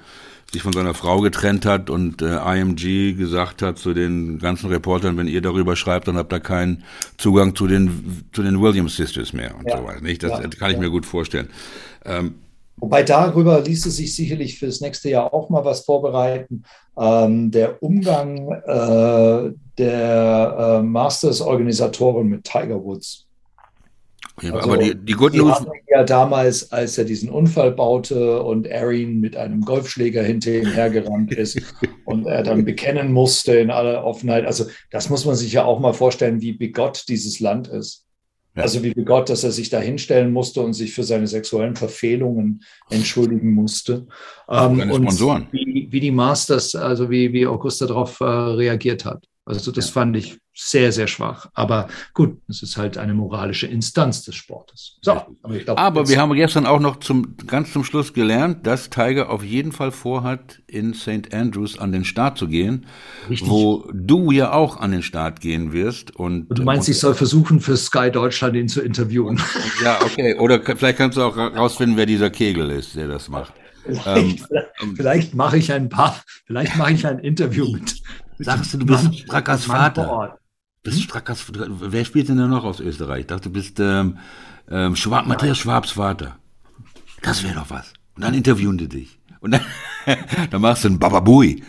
sich 0.54 0.62
von 0.62 0.74
seiner 0.74 0.94
Frau 0.94 1.20
getrennt 1.20 1.66
hat 1.66 1.90
und 1.90 2.22
äh, 2.22 2.38
IMG 2.38 3.16
gesagt 3.16 3.62
hat 3.62 3.78
zu 3.78 3.94
den 3.94 4.40
ganzen 4.40 4.70
Reportern, 4.70 5.18
wenn 5.18 5.28
ihr 5.28 5.42
darüber 5.42 5.76
schreibt, 5.76 6.08
dann 6.08 6.16
habt 6.16 6.32
ihr 6.32 6.40
keinen 6.40 6.84
Zugang 7.18 7.56
zu 7.56 7.68
den 7.68 8.24
zu 8.32 8.44
den 8.44 8.62
Williams 8.62 8.96
Sisters 8.96 9.34
mehr 9.34 9.56
und 9.58 9.68
ja. 9.68 9.78
so 9.78 9.84
weiter. 9.84 10.02
Nicht? 10.02 10.24
Das 10.24 10.32
ja, 10.32 10.48
kann 10.48 10.72
ich 10.72 10.78
mir 10.78 10.90
gut 10.90 11.06
vorstellen. 11.06 11.50
Ähm, 12.06 12.36
Wobei 12.78 13.04
darüber 13.04 13.62
ließe 13.62 13.92
sich 13.92 14.16
sicherlich 14.16 14.58
für 14.60 14.66
das 14.66 14.82
nächste 14.82 15.10
Jahr 15.10 15.34
auch 15.34 15.50
mal 15.50 15.64
was 15.64 15.82
vorbereiten. 15.82 16.64
Ähm, 16.98 17.52
der 17.52 17.82
Umgang 17.82 18.52
äh, 18.52 19.54
der 19.78 20.80
äh, 20.80 20.84
Masters-Organisatoren 20.84 22.28
mit 22.28 22.44
Tiger 22.44 22.84
Woods. 22.84 23.26
Ja, 24.44 24.56
also, 24.56 24.72
aber 24.72 24.78
die, 24.78 24.96
die 24.96 25.14
Good 25.14 25.36
News. 25.36 25.66
ja 25.88 26.04
damals, 26.04 26.72
als 26.72 26.98
er 26.98 27.06
diesen 27.06 27.30
Unfall 27.30 27.72
baute 27.72 28.44
und 28.44 28.68
Erin 28.68 29.22
mit 29.22 29.38
einem 29.38 29.62
Golfschläger 29.62 30.22
hinter 30.22 30.52
ihm 30.52 30.66
hergerannt 30.66 31.34
ist 31.34 31.62
und 32.06 32.26
er 32.26 32.44
dann 32.44 32.66
bekennen 32.66 33.14
musste 33.14 33.56
in 33.56 33.72
aller 33.72 34.04
Offenheit. 34.04 34.46
Also, 34.46 34.66
das 34.92 35.10
muss 35.10 35.26
man 35.26 35.36
sich 35.36 35.54
ja 35.54 35.64
auch 35.64 35.80
mal 35.80 35.94
vorstellen, 35.94 36.42
wie 36.42 36.52
bigott 36.52 37.06
dieses 37.08 37.40
Land 37.40 37.70
ist. 37.70 38.06
Ja. 38.56 38.64
Also, 38.64 38.84
wie 38.84 38.94
bigott, 38.94 39.30
dass 39.30 39.46
er 39.46 39.52
sich 39.52 39.70
da 39.70 39.80
hinstellen 39.80 40.34
musste 40.34 40.62
und 40.62 40.74
sich 40.74 40.94
für 40.94 41.04
seine 41.04 41.28
sexuellen 41.28 41.78
Verfehlungen 41.78 42.64
entschuldigen 42.90 43.54
musste. 43.54 44.08
Ähm, 44.50 44.92
und 44.92 45.04
Sponsoren. 45.04 45.48
Wie, 45.52 45.88
wie, 45.90 46.00
die 46.02 46.12
Masters, 46.12 46.76
also 46.76 47.10
wie, 47.10 47.32
wie 47.32 47.48
Augusta 47.48 47.86
darauf 47.86 48.20
äh, 48.20 48.26
reagiert 48.26 49.06
hat. 49.06 49.26
Also 49.46 49.72
das 49.72 49.88
ja. 49.88 49.94
fand 49.94 50.18
ich 50.18 50.38
sehr, 50.54 50.92
sehr 50.92 51.08
schwach. 51.08 51.48
Aber 51.54 51.88
gut, 52.14 52.38
es 52.48 52.62
ist 52.62 52.78
halt 52.78 52.98
eine 52.98 53.14
moralische 53.14 53.68
Instanz 53.68 54.24
des 54.24 54.36
Sportes. 54.36 54.98
So, 55.02 55.12
aber, 55.12 55.58
glaub, 55.58 55.80
aber 55.80 56.08
wir 56.08 56.20
haben 56.20 56.34
gestern 56.34 56.66
auch 56.66 56.80
noch 56.80 56.98
zum, 56.98 57.36
ganz 57.48 57.74
zum 57.74 57.84
Schluss 57.84 58.14
gelernt, 58.14 58.68
dass 58.68 58.90
Tiger 58.90 59.30
auf 59.30 59.44
jeden 59.44 59.72
Fall 59.72 59.92
vorhat, 59.92 60.62
in 60.68 60.94
St. 60.94 61.34
Andrews 61.34 61.78
an 61.78 61.92
den 61.92 62.06
Start 62.06 62.38
zu 62.38 62.48
gehen, 62.48 62.86
Richtig. 63.30 63.50
wo 63.50 63.90
du 63.94 64.32
ja 64.32 64.54
auch 64.54 64.78
an 64.78 64.92
den 64.92 65.04
Start 65.04 65.42
gehen 65.42 65.74
wirst. 65.74 66.16
Und, 66.16 66.50
und 66.50 66.60
du 66.60 66.64
meinst, 66.64 66.88
und, 66.88 66.94
ich 66.94 67.00
soll 67.00 67.16
versuchen, 67.16 67.60
für 67.60 67.78
Sky 67.78 68.12
Deutschland 68.12 68.56
ihn 68.56 68.68
zu 68.68 68.82
interviewen. 68.82 69.42
Ja, 69.84 70.00
okay. 70.02 70.36
Oder 70.36 70.62
vielleicht 70.62 70.98
kannst 70.98 71.18
du 71.18 71.24
auch 71.24 71.36
rausfinden, 71.36 71.98
wer 71.98 72.06
dieser 72.06 72.30
Kegel 72.30 72.70
ist, 72.70 72.96
der 72.96 73.08
das 73.08 73.30
macht. 73.30 73.54
Vielleicht, 73.84 74.46
ähm, 74.82 74.96
vielleicht 74.96 75.34
mache 75.34 75.58
ich 75.58 75.72
ein 75.72 75.90
paar, 75.90 76.22
vielleicht 76.46 76.78
mache 76.78 76.94
ich 76.94 77.06
ein 77.06 77.20
Interview 77.20 77.70
mit, 77.70 78.02
Sagst 78.40 78.74
du, 78.74 78.78
du 78.80 78.86
bist 78.86 79.16
Strackers 79.16 79.66
Vater. 79.66 80.38
Bist 80.84 81.02
Strackers, 81.02 81.46
wer 81.50 82.04
spielt 82.04 82.28
denn 82.28 82.38
da 82.38 82.46
noch 82.46 82.66
aus 82.66 82.82
Österreich? 82.82 83.22
Ich 83.22 83.28
dachte, 83.28 83.44
du 83.44 83.54
bist 83.54 83.80
ähm, 83.80 84.18
ähm, 84.70 84.98
Schwab, 84.98 85.26
Matthias 85.26 85.58
Schwabs 85.58 85.92
Vater. 85.92 86.36
Das 87.22 87.42
wäre 87.42 87.56
doch 87.56 87.70
was. 87.70 87.94
Und 88.16 88.26
dann 88.26 88.34
interviewen 88.34 88.78
die 88.78 88.90
dich. 88.90 89.18
Und 89.40 89.52
dann, 89.52 89.62
dann 90.52 90.62
machst 90.62 90.84
du 90.84 90.90
einen 90.90 91.00
Bababui. 91.00 91.64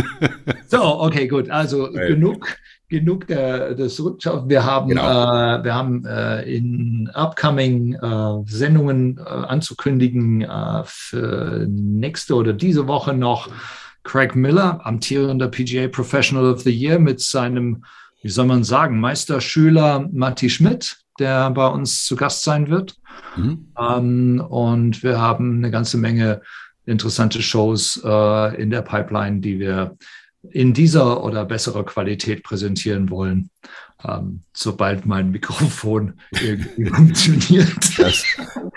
so, 0.68 1.02
okay, 1.02 1.28
gut. 1.28 1.50
Also 1.50 1.94
hey. 1.94 2.14
genug, 2.14 2.56
genug 2.88 3.26
der, 3.26 3.74
des 3.74 4.02
Rückschauen. 4.02 4.48
Wir 4.48 4.64
haben, 4.64 4.88
genau. 4.88 5.02
äh, 5.02 5.62
wir 5.62 5.74
haben 5.74 6.06
äh, 6.06 6.42
in 6.44 7.10
upcoming 7.12 7.92
äh, 7.92 8.42
Sendungen 8.46 9.18
äh, 9.18 9.22
anzukündigen 9.28 10.40
äh, 10.40 10.82
für 10.86 11.66
nächste 11.68 12.34
oder 12.34 12.54
diese 12.54 12.88
Woche 12.88 13.12
noch 13.12 13.50
Craig 14.02 14.34
Miller, 14.34 14.80
amtierender 14.86 15.48
PGA 15.48 15.88
Professional 15.88 16.50
of 16.50 16.62
the 16.62 16.70
Year, 16.70 16.98
mit 16.98 17.20
seinem, 17.20 17.84
wie 18.26 18.30
soll 18.30 18.46
man 18.46 18.64
sagen, 18.64 18.98
Meisterschüler 18.98 20.08
Matti 20.12 20.50
Schmidt, 20.50 20.96
der 21.20 21.48
bei 21.50 21.68
uns 21.68 22.04
zu 22.04 22.16
Gast 22.16 22.42
sein 22.42 22.68
wird. 22.68 22.96
Mhm. 23.36 23.68
Ähm, 23.78 24.44
und 24.48 25.04
wir 25.04 25.20
haben 25.20 25.58
eine 25.58 25.70
ganze 25.70 25.96
Menge 25.96 26.42
interessante 26.86 27.40
Shows 27.40 28.02
äh, 28.04 28.60
in 28.60 28.70
der 28.70 28.82
Pipeline, 28.82 29.38
die 29.38 29.60
wir 29.60 29.96
in 30.50 30.74
dieser 30.74 31.22
oder 31.22 31.44
besserer 31.44 31.84
Qualität 31.84 32.42
präsentieren 32.42 33.10
wollen, 33.10 33.50
ähm, 34.04 34.40
sobald 34.52 35.06
mein 35.06 35.30
Mikrofon 35.30 36.14
irgendwie 36.42 36.86
funktioniert. 36.86 37.96
Das, 37.96 38.24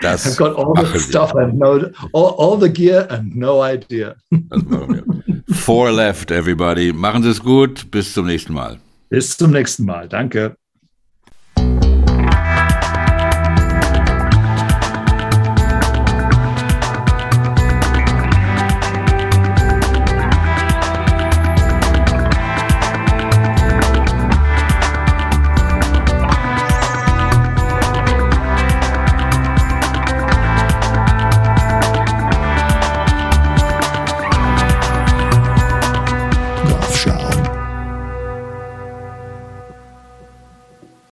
das 0.00 0.26
I've 0.26 0.38
got 0.38 0.56
all 0.56 0.86
the 0.92 1.00
stuff 1.00 1.34
and 1.34 1.58
no, 1.58 1.90
all, 2.12 2.34
all, 2.38 2.60
the 2.60 2.72
gear 2.72 3.10
and 3.10 3.34
no 3.34 3.64
idea. 3.64 4.14
Das 4.30 4.62
machen 4.64 5.02
wir. 5.26 5.56
Four 5.56 5.90
left, 5.90 6.30
everybody. 6.30 6.92
Machen 6.92 7.24
Sie 7.24 7.30
es 7.30 7.42
gut. 7.42 7.90
Bis 7.90 8.14
zum 8.14 8.26
nächsten 8.26 8.52
Mal. 8.52 8.78
Bis 9.10 9.36
zum 9.36 9.50
nächsten 9.50 9.84
Mal. 9.84 10.08
Danke. 10.08 10.56